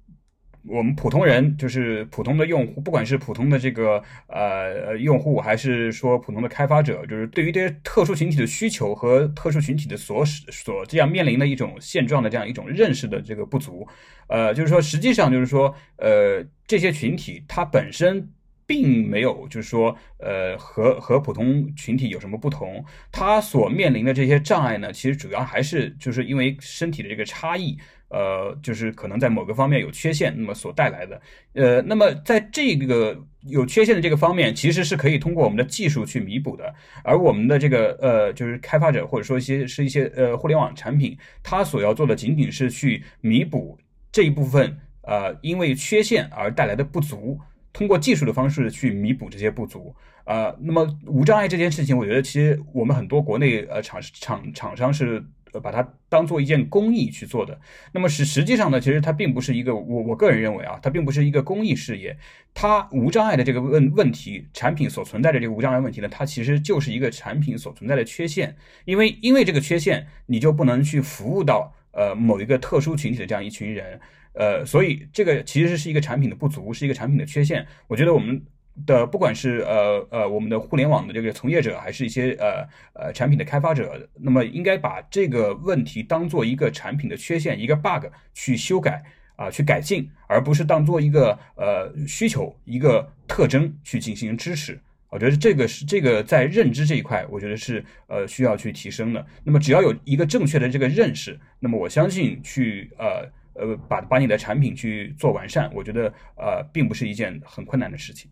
[0.68, 13.86] 我们普通人就是普通的用户，不管是普通的这个呃用户，还是说普通的开发者，就是对于这些特殊群体的需求和特殊群体的所使所这样面临的一种现状的这样一种认识的这个不足，
[14.26, 18.28] 呃，就是说实际上就是说呃这些群体它本身
[18.68, 27.76] 并没有就是说呃和和普通群体有什么不同，他所面临的这些障碍呢，其实主要还是就是因为身体的这个差异。
[28.10, 31.20] 呃，就是可能在某个方面有缺陷，那么所带来的，
[31.52, 36.74] 呃，那么在这个有缺陷的这个方面，其实是可以通过我们的技术去弥补的。
[37.04, 43.78] 而我们的这个呃，就是开发者或者说一些是一些呃互联网产品，它所要做的仅仅是去弥补
[44.10, 47.38] 这一部分呃因为缺陷而带来的不足，
[47.72, 49.94] 通过技术的方式去弥补这些不足。
[50.24, 55.24] 呃，那么无障碍这件事情，我觉得其实我们很多国内呃厂厂厂商是。
[55.50, 57.58] 呃，把它当做一件公益去做的，
[57.94, 62.14] 那么实实际上呢，其实它并不是一个我我个人认为啊，它并不是一个公益事业，
[62.52, 68.54] 它无障碍的这个问问题，产品所存在的这个无障碍问题呢，它其实就是一个产品所存在的缺陷，
[68.84, 73.98] 因为因为这个缺陷，你就不能去服务到呃某一个特殊群体的这样一群人，
[74.38, 78.40] 呃，所以这个其实是一个产品的不足，是一个产品的缺陷，我觉得我们。
[78.86, 89.02] 的不管是呃呃我们的互联网的这个从业者，还是一些呃呃产品的开发者，那么应该把这个问题当做一个产品的缺陷，一个 bug 去修改
[89.34, 94.78] 啊，去改进，而不是当做一个呃需求一个特征去进行支持。
[95.10, 99.26] 我觉得这个是这个在认知这一块，我觉得是呃需要去提升的。
[99.42, 103.28] 那么只要有一个正确的这个认识，那么我相信去呃
[103.58, 108.30] 呃把把你的产品去做完善，我觉得呃并不是一件很困难的事情。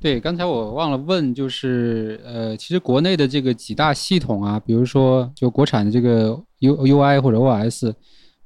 [0.00, 7.92] 对，刚才我忘了问，就是呃，其实国内的这个几大系统啊，比如说就国产的这个 U U I 或者 O S，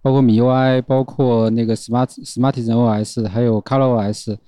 [0.01, 4.39] 包括米 U I，包括那个 Smart Smartisan O S，还有 Color O S，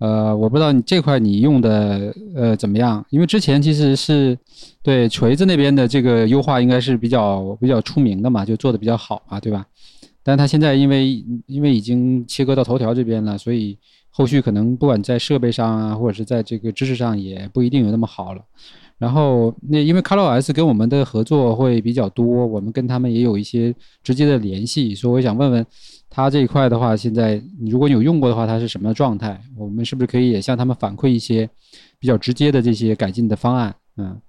[0.00, 3.06] 呃，我不知道你这块你用的呃怎么样？
[3.10, 4.36] 因为之前其实是
[4.82, 9.64] 对锤子那边的这个优化应该是比较比较出名的嘛，就做的比较好嘛，对吧？
[10.28, 13.78] 但他现在因为因为已经切割到头条这边了，所以。
[14.10, 18.42] 后续可能不管在设备上啊，或者是在这个知识上，也不一定有那么好了。
[18.96, 23.72] 然后那因为 ColorOS 跟我们的合作会比较多，我们跟他们也有一些
[24.02, 25.64] 直接的联系，所以我想问问
[26.10, 29.40] 他这一块的话，现在如果有用过的话，它是什么状态？
[29.56, 31.48] 我们是不是可以也向他们反馈一些
[32.00, 33.72] 比较直接的这些改进的方案？
[33.98, 34.20] 嗯。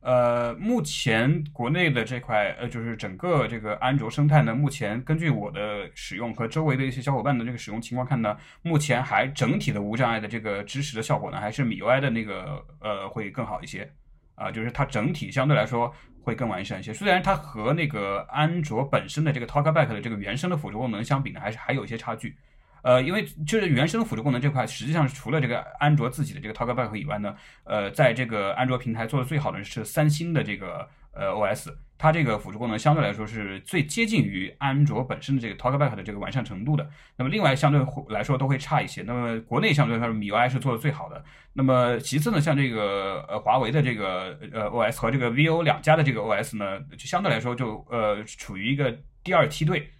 [0.00, 13.90] 呃，目前国内的这块，呃，就是整个这个安卓生态呢，目前根据我的使用和周围的一些小伙伴的这个使用情况看呢，目前还整体的无障碍的这个支持的效果呢，还是米 UI 的那个呃会更好一些，
[14.36, 15.92] 啊，就是它整体相对来说
[16.22, 16.94] 会更完善一些。
[16.94, 22.36] 虽然它和那个安卓本身的这个 Talkback 的这个原生的辅助功能相比呢，还是还有一些差距。
[22.82, 31.68] 呃，因为就是原生辅助功能这块，实际上除了这个安卓自己的这个 Talkback 以外呢，呃，在这个安卓平台做的最好的是三星的这个呃 OS，
[31.98, 36.88] 它这个辅助功能相对来说是最接近于安卓本身的这个 Talkback 的这个完善程度的。
[37.16, 39.02] 那么另外相对来说都会差一些。
[39.02, 41.24] 那么国内相对来说，MIUI 是做的最好的。
[41.52, 49.90] 那么其次呢，像这个呃华为的这个呃 OS 和这个 VO 两家的这个 OS 呢，就相对来说就呃处于一个第二梯队。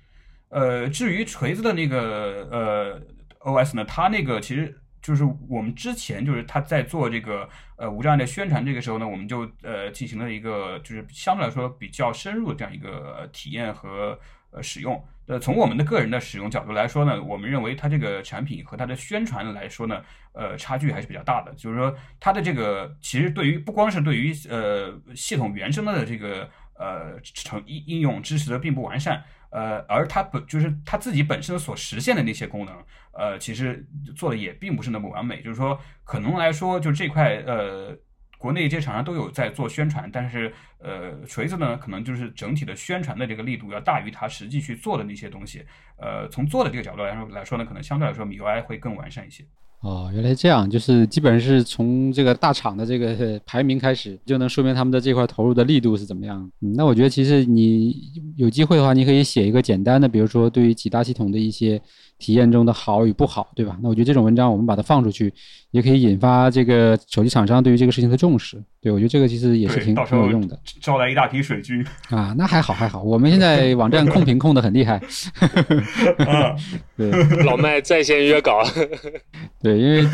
[0.48, 3.00] 呃，至于锤子的那个呃
[3.40, 14.18] OS 呢，它那个其实就是我们之前就是他在做这个呃无障碍的宣传这个时候呢，我们就呃进行了一个就是相对来说比较深入的这样一个体验和
[14.50, 15.02] 呃使用。
[15.26, 21.52] 呃，从我们的个人的使用角度来说呢，我们认为它这个产品和它的宣传来说呢，呃，差距还是比较大的。
[21.52, 32.74] 就是说，它的这个其实对于不光是对于呃系统原生的这个呃成应应用支持的并不完善，呃，而它本就是它自己本身所实现的那些功能，
[33.12, 33.86] 呃，其实
[34.16, 35.40] 做的也并不是那么完美。
[35.42, 37.96] 就是说，可能来说，就这块呃。
[38.40, 45.66] 国内这些厂商都有在做宣传，但是呃，锤子呢，可能就是整体的宣传的这个力度要大于它实际去做的那些东西。
[45.96, 49.44] 呃，从做的这个角度来说来说呢，可能相对来说米 UI 会更完善一些。
[49.80, 56.50] 哦，原来这样，就是基本上是从这个大厂的这个 排名开始，就能说明他们的这块投入的力度是怎么样。
[56.58, 57.94] 那我觉得其实你
[58.36, 61.80] 有机会的话，你可以写一个简单的，比如说对于几大系统的一些
[62.18, 63.78] 体验中的好与不好，对吧？
[63.82, 65.32] 那我觉得这种文章我们把它放出去，
[65.70, 68.60] 也可以引发这个手机厂商对于这个事情的重视。
[68.80, 70.58] 对，我觉得这个其实也是挺挺有用的。
[70.80, 75.00] 招来一大批水军啊，那还好还好，我们现在网站控评控的很厉害。
[76.96, 77.10] 对，
[77.44, 78.62] 老麦在线约稿。
[79.62, 80.06] 对，因为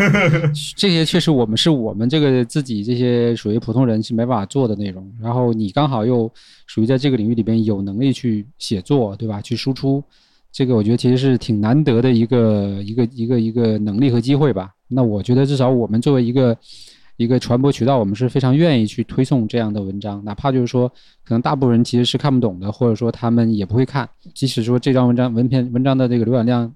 [0.77, 5.11] 这些确实我们是我们这个自己这些属于普通人是没办法做的内容。
[5.21, 6.31] 然后你刚好又
[6.67, 9.41] 属于在这个领域里边有能力去写作，对吧？
[9.41, 10.03] 去输出，
[10.55, 14.71] 这个我觉得其实是挺难得的一个一个一个一个能力和机会吧。
[14.87, 16.57] 那我觉得至少我们作为一个
[17.17, 20.89] 一个传播渠道，我们是非常愿意去推送这样的文章，哪怕就是说
[21.25, 24.09] 可能大部分人其实是看不懂的，或者说他们也不会看。
[24.33, 26.73] 即使说这张文章文篇文章的这个浏览量。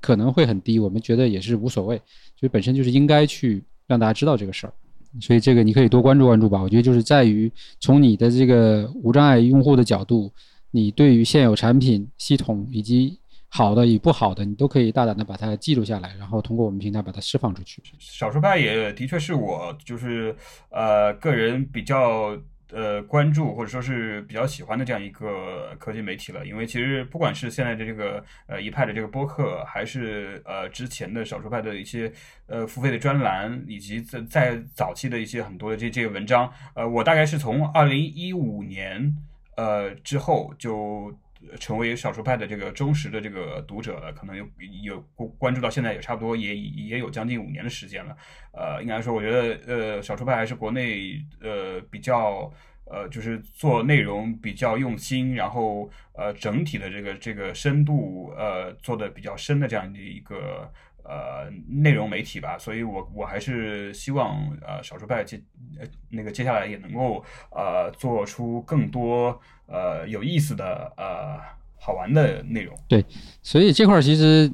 [0.00, 2.00] 可能会很低，我们觉得也是无所谓，
[2.40, 4.72] 就本身就是应该去让大家知道这个事儿，
[5.20, 6.62] 所以这个你可以多关注关注吧。
[6.62, 10.32] 我觉得就是在于从你的这个无障碍用户的角度，
[10.70, 13.18] 你对于现有产品系统以及
[13.54, 17.82] 好的与不好的，你都可以大胆的把它记录下来，然后通过我们平台把它释放出去。
[17.98, 20.34] 少数派也的确是我就是
[20.70, 22.36] 呃个人比较。
[22.74, 32.10] 呃，关注或者说是比较喜欢的这样一个科技媒体了，因为其实不管是现在的这个呃一派的这个播客，还是呃之前的少数派的一些
[32.46, 39.14] 呃付费的专栏，以及在在早期的一些很多的这这些文章，呃，我大概是从二零一五年
[39.58, 41.14] 呃之后就
[41.58, 44.46] 成为少数派的这个忠实的这个读者了，可能有
[44.82, 45.00] 有
[45.38, 48.16] 关注到现在也差不多也也有将近五年的时间了。
[48.52, 52.52] 呃，应该说，我觉得，呃，少数派还是国内，呃，比较，
[52.84, 60.70] 呃，就是做内容比较用心，然后，呃，整体的这个这个深度，呃，做的比较深的这样的一个，
[61.04, 62.58] 呃，内容媒体吧。
[62.58, 65.40] 所以我我还是希望，呃，少数派接，
[65.80, 69.40] 呃，那个接下来也能够，呃，做出更多，
[69.72, 71.38] 呃，有意思的，呃，
[71.80, 72.76] 好玩的内容。
[72.86, 73.04] 对，
[73.42, 74.52] 所以这块儿其实，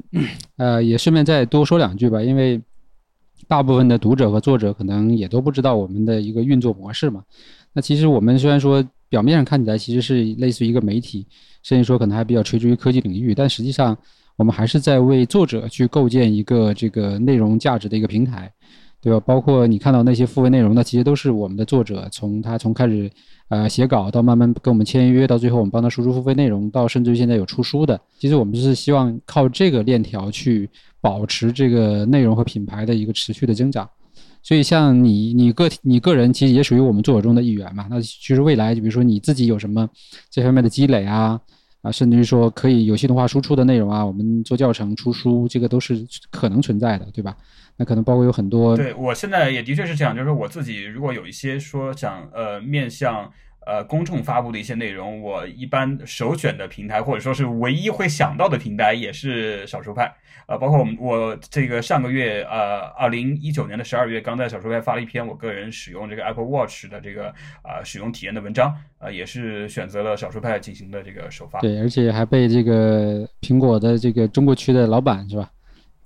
[0.56, 2.60] 呃，也顺便再多说两句吧，因为。
[3.46, 7.24] 大部分的读者和作者可能也都不知道我们的一个运作模式嘛。
[7.72, 11.26] 那其实我们虽然说表面上看起来其实是类似于一个媒体，
[11.62, 13.96] 甚至说可能还比较垂直于科技领域，但实际上
[14.36, 18.52] 我们还是在为作者去构建一个这个内容价值的一个平台。
[19.00, 19.20] 对吧？
[19.20, 23.10] 包括你看到那些付费内容，那其实都是我们的作者从他从开始，
[23.48, 28.00] 呃，写稿到慢慢跟我们签约，到最后我们帮他输出付费内容，到甚至于现在有出书的。
[28.18, 30.68] 其实我们是希望靠这个链条去
[31.00, 33.88] 保持这个内容和品牌的一个持续的增长。
[34.42, 37.86] 所以像你，你个体你个人其实也属于我们作者中的一员嘛。
[37.90, 39.88] 那其实未来，比如说你自己有什么
[40.30, 41.38] 这方面的积累啊，
[41.82, 47.36] 啊，甚至于说可以有系统化输出的内容啊，我们做教程出书，这个都是可能存在的，对吧？
[47.76, 53.30] 那可能包括有很多，对我现在也的确是这样，就是我自己如果有一些说想呃面向
[53.68, 60.10] 呃公众发布的一些内容，我一般首选的平台或者说是唯一会想到的平台也是少数派，
[60.46, 67.28] 呃，包括我们我这个上个月呃二零一九年的十二月刚在少数派发了一篇我个人使用这个 Apple Watch 的这个
[67.62, 75.50] 啊使用体验的文章，呃，也是选择了少数派进行的这个首发，对，而且还被这个苹果的这个中国区的老板是吧？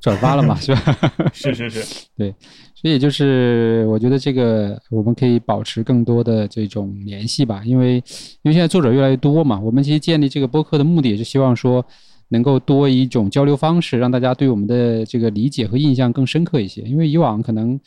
[0.03, 1.13] 转发了嘛， 是吧？
[1.33, 2.35] 是是是， 对，
[2.75, 7.95] 所以就是我觉得这个我们可以保持更多的这种联系吧，因为
[8.43, 11.87] 因为现在作者越来越多嘛，我们其实建立这个播客的目的也是希望说
[12.31, 16.83] 能够多一种交流方式，让大家对我们的这个理解和印象更深刻一些。
[16.83, 17.79] 因为以往可能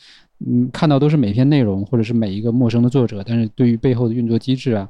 [0.46, 4.88] 嗯看到都是每篇内容或者是每一个陌生的作者，但是对于背后的运作机制啊，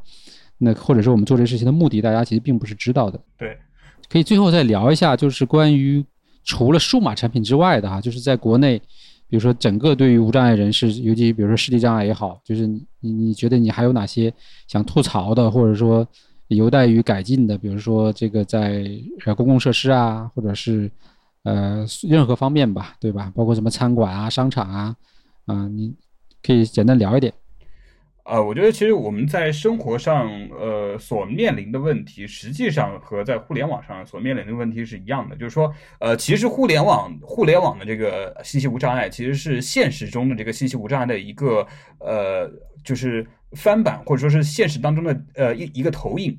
[0.58, 3.20] 那或者说我们做这事情的目的，大家其实并不是知道的。
[3.36, 3.58] 对，
[4.08, 6.04] 可以最后再聊一下，就是关于。
[6.46, 8.78] 除了数码产品之外的哈，就是在国内，
[9.28, 14.32] 比如说整个对于无障碍人士，尤其比如说视力障碍也好，就是你你觉得你还有哪些
[14.68, 16.06] 想吐槽的，或者说
[16.46, 17.58] 有待于改进的？
[17.58, 18.88] 比如说这个在
[19.24, 20.88] 呃公共设施啊，或者是
[21.42, 23.32] 呃任何方面吧，对吧？
[23.34, 24.96] 包括什么餐馆啊、商场啊，
[25.46, 25.92] 啊，你
[26.42, 27.34] 可以简单聊一点。
[28.28, 35.36] 呃，我觉得其实我们在生活上，呃，所面临的问题，实际上和在互联网上所面临的问题是一样的。
[35.36, 41.64] 就是说，呃，其实互联网互联网的这个信息无障碍，其实是现实中的这个信息无障碍的一个
[42.00, 42.50] 呃，
[42.82, 46.36] 就是翻版，或者说是现实当中的呃一一个投影。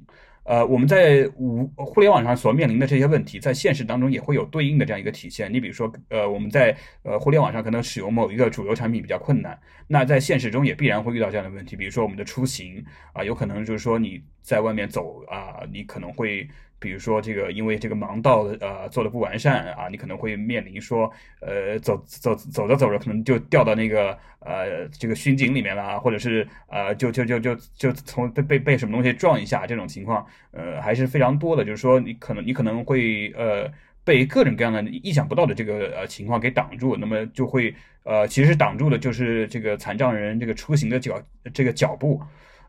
[0.48, 5.52] 呃，我们在无互联网上所面临的这些问题，在现实当中也会有对应的这样一个体现。
[5.52, 6.74] 你比如说，呃，我们在
[7.04, 11.76] 呃互联网上可能使用某一个主流产品比较困难，那在现实中也必然会遇到这样的问题。
[11.76, 12.82] 比如说我们的出行
[13.12, 16.48] 啊，有可能就是说你在外面走啊，你可能会。
[16.80, 21.12] 比如说这个，因为这个盲道的呃做的不完善啊，你可能会面临说，
[21.42, 31.66] 呃走走走着走着可能就掉到那个呃这个巡警里面了，或者是呃就就就就就从被被被什么东西撞一下这种情况，呃还是非常多的。
[31.66, 33.68] 就是说你可能你可能会呃
[34.04, 37.74] 被各种各样的意想不到的这个呃情况给挡住，那么就会
[38.04, 41.20] 呃其实挡住的就是这个残障人这个出行的脚
[41.54, 42.22] 这个脚步，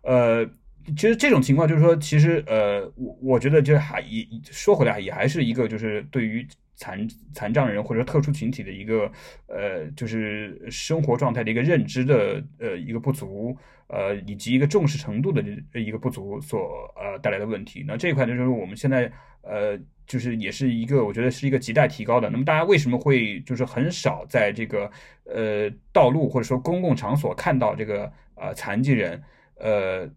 [0.02, 0.48] 呃。
[0.96, 9.10] 其实这种情况就是说，其实呃，我我觉得就是还也说回来，也还是一个就是对于残残障人或者特殊群体的一个
[9.46, 13.56] 呃，就是生活状态的一个认知的呃一个不足，
[13.88, 15.42] 呃，以及一个重视程度的
[15.74, 16.60] 一个不足所
[16.96, 17.84] 呃带来的问题。
[17.86, 19.10] 那这一块呢，就是我们现在
[19.42, 22.30] 呃，就是也是一个我觉得是一个亟待提高的。
[22.30, 24.90] 那么大家为什么会就是很少在这个
[25.24, 29.22] 呃道路或者说公共场所看到这个呃残疾人
[29.56, 30.08] 呃？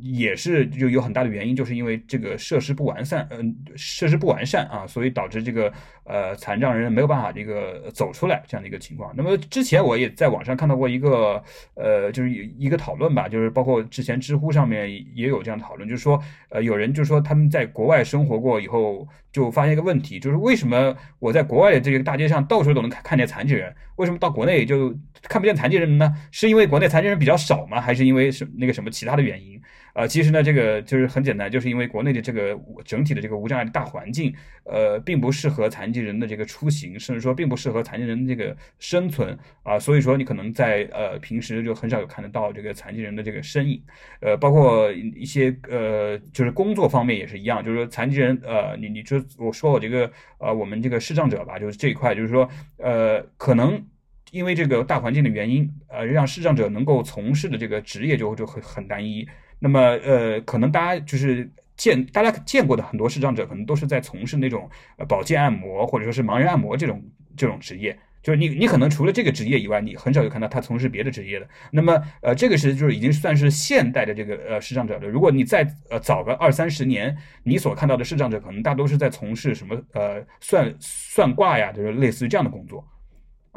[0.00, 5.72] 也是就有很大的原因，就是因为这个设施不完善，嗯，设施不完善啊，所以导致这个
[6.04, 9.12] 呃残障人没有办法这个走出来这样的一个情况。
[9.16, 11.42] 那么之前我也在网上看到过一个
[11.74, 26.14] 呃，就是一个讨论吧，就是包括之前知乎上面也有这样讨论，就是说呃有人就说他们在国外生活过以后，就发现一个问题，就是为什么我在国外的这个大街上到处都能看看见残疾人，为什么到国内就看不见残疾人呢？
[26.30, 27.80] 是因为国内残疾人比较少吗？
[27.80, 29.57] 还是因为什那个什么其他的原因？
[29.98, 34.32] 呃，其实呢，这个就是很简单，就是因为国内的这个整体的这个无障碍的大环境，
[34.62, 43.82] 呃，并不适合残疾人的这个出行，甚至说并不适合残疾人这个生存啊，所以说你可能在呃平时就很少有看得到这个残疾人的这个身影，
[44.20, 53.84] 呃，包括一些呃，就是工作方面也是一样，就是说残疾人，呃，你你就我说我这个呃，我们这个视障者吧，就是这一块，就是说呃，可能
[54.30, 59.26] 因为这个大环境的原因，呃，让视障者能够从事的这个职业就就很很单一。
[59.58, 67.02] 那么，呃，可能大家就是见大家见过的很多视障者，可能都是在从事那种呃保健按摩或者说是盲人按摩这种
[67.36, 67.98] 这种职业。
[68.20, 71.48] 就是你你可能除了这个职业以外，你很少有看到他从事别的职业的。
[71.70, 75.08] 那么，呃，这个是就是已经算是现代的这个呃视障者了。
[75.08, 82.86] 如果你再呃早个二三十年，你所看到的视障者可能大多是在从事什么呃算算卦呀，就是类似于这样的工作。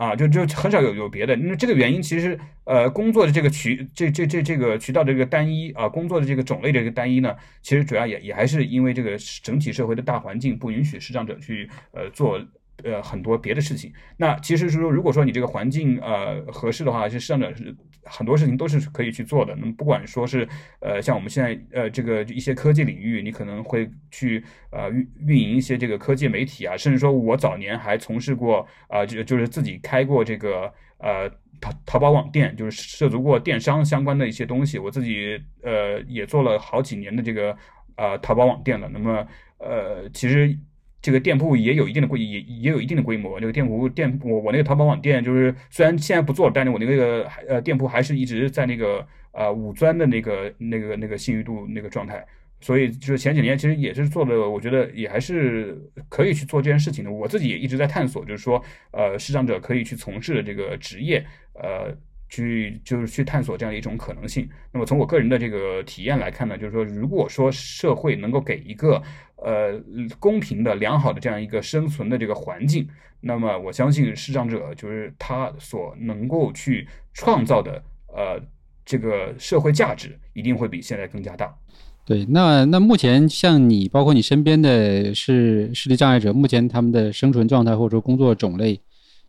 [0.01, 12.41] 啊，就就很少有有别的，那这个原因其实，呃，工作的这个渠，这这这这个渠道的这个单一啊，工作的这个种类的这个单一呢，其实主要也也还是因为这个整体社会的大环境不允许视障者去呃做。
[12.83, 13.93] 呃，很多别的事情。
[14.17, 19.55] 那其实是说，如果说你这个环境呃合适的话，其实上者是很多事情都是可以去做的。
[19.55, 20.47] 那么不管说是
[20.79, 31.29] 呃像我们现在呃这个一些科技领域，你可能会去呃运运营一些这个科技媒体啊，甚至说我早年还从事过啊，就就是自己开过这个呃
[31.59, 34.79] 淘淘宝网店，就是涉足过电商相关的一些东西。
[34.79, 37.55] 我自己呃也做了好几年的这个
[37.97, 38.89] 呃淘宝网店了。
[38.89, 39.27] 那么
[39.57, 40.57] 呃其实。
[41.01, 43.39] 这个店铺也有一定的规，也也有一定的规模。
[43.39, 52.25] 这个店铺店，我我那个淘宝网店，就是虽然现在不做了，但是我那个呃店铺还是一直在那个呃五钻的那个那个那个信誉度那个状态。
[52.59, 55.75] 所以就是前几年其实也是做的，我觉得也还是
[56.07, 57.11] 可以去做这件事情的。
[57.11, 61.95] 我自己也一直在探索，就是说呃视障者可以去从事的这个职业，呃。
[62.31, 64.49] 去就是去探索这样一种可能性。
[64.71, 68.99] 那么从我个人的这个体验来看呢，就是说，如果说社会能够给一个
[69.35, 69.79] 呃
[70.17, 72.87] 公平的、良好的这样一个生存的这个环境，
[73.19, 78.41] 那么我相信视障者就是他所能够去创造的呃
[78.85, 81.53] 这个社会价值一定会比现在更加大。
[82.05, 88.73] 对，那那目前像你，包括你身边的是视力障碍者，目前他们的生存状态或者说工作种类，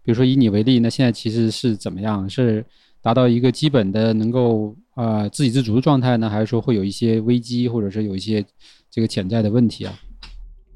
[0.02, 2.28] 比如说以你为例，那现在其实是怎么样？
[2.28, 2.64] 是
[3.02, 8.44] 达到一个基本的能够啊自给自足的状态呢，还是说会有一些危机，或者是有一些
[8.90, 9.94] 这个潜在的问题啊？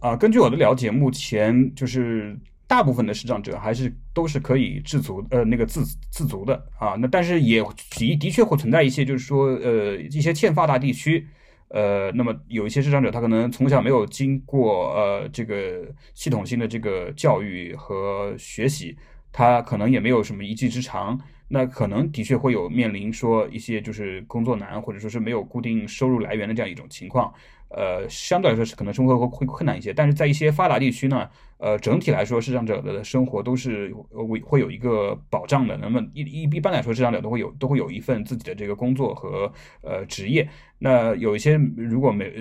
[0.00, 6.96] 啊，根据我的了解，目前就是大部分的视障者还是都是可以自足呃那个自自足的啊。
[6.98, 11.26] 那但是也的的确会存在一些就是说呃一些欠发达地区
[11.68, 15.82] 呃，那么有一些视障者，他可能从小没有经过呃这个
[16.14, 18.96] 系统性的这个教育和学习，
[19.32, 27.32] 他可能也没有什么一技之长，那可能的确会有面临说一些就是工作难，或者说是没有固定收入来源的这样一种情况。
[27.68, 31.28] 呃，相对来说是可能生活会会困难一些，但是在一些发达地区呢，
[31.58, 35.76] 呃，整体来说，视障者的生活都是会会有一个保障的。
[35.76, 40.48] 那么一一一般来说，视障者都会有都会有一份自己的这个工作和呃职业。
[40.78, 42.32] 那有一些如果没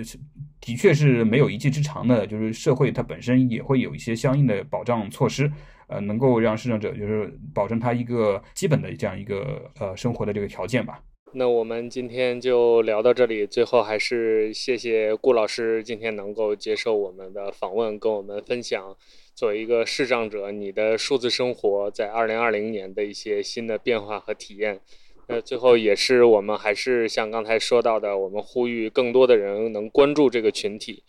[0.60, 5.50] 的确是没有一技之长的，就是社会它本身也会有一些相应的保障措施，
[5.88, 11.02] 呃，能够让视障者就是保证他一个基本的这样一个呃生活的这个条件吧。
[11.32, 13.46] 那我们今天就聊到这里。
[13.46, 18.96] 最后还是谢谢顾老师今天能够接受我们的访问，跟我们分享
[19.34, 24.80] 作为一个视障者你的数字生活在二零二零年的一些新的变化和体验。
[25.28, 31.02] 那最后也是我们还是像刚才说到的，我们呼吁更多的人能关注这个群体。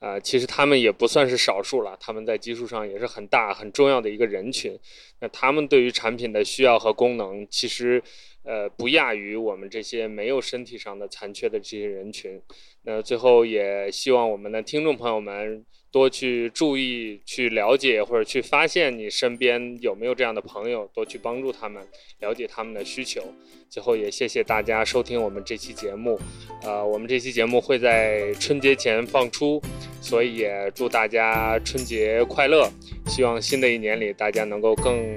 [0.00, 4.78] 呃，其实他们也不算是少数了，他们在基数上也是很大很重要的一个人群。
[5.20, 8.02] 那他们对于产品的需要和功能，其实。
[8.46, 12.38] 呃，不亚于我们这些没有身体上的残缺的这些人群。
[12.82, 15.64] 那最后也希望我们的听众朋友们
[15.94, 21.80] 多去注意、去了解或者去发现你身边有没有这样的朋友，多去帮助他们，
[22.18, 23.22] 了解他们的需求。
[23.70, 26.18] 最后也谢谢大家收听我们这期节目。
[26.64, 29.62] 呃，我们这期节目会在春节前放出，
[30.00, 32.68] 所以也祝大家春节快乐。
[33.06, 35.16] 希望新的一年里大家能够更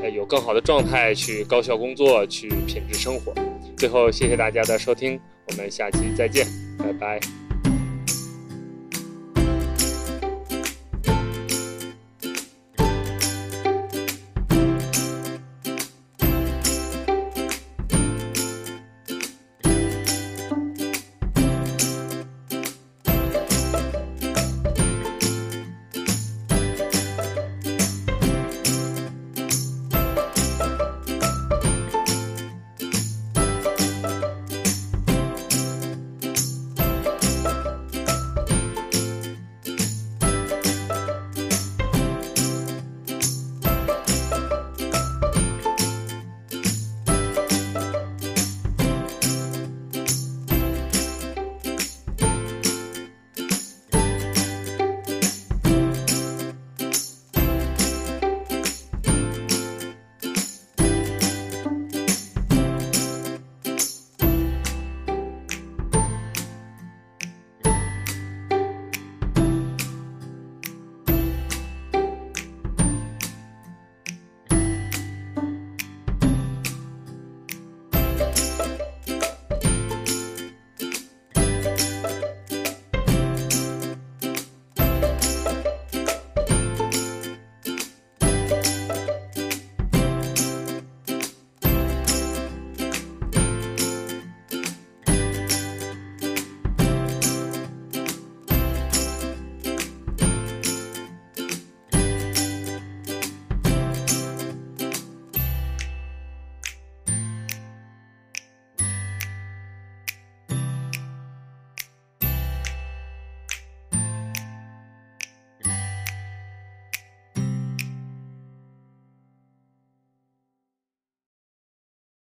[0.00, 0.10] 呃。
[0.10, 3.34] 有更好的状态去高效工作，去品质生活。
[3.76, 6.46] 最后，谢谢大家的收听，我们下期再见，
[6.78, 7.43] 拜拜。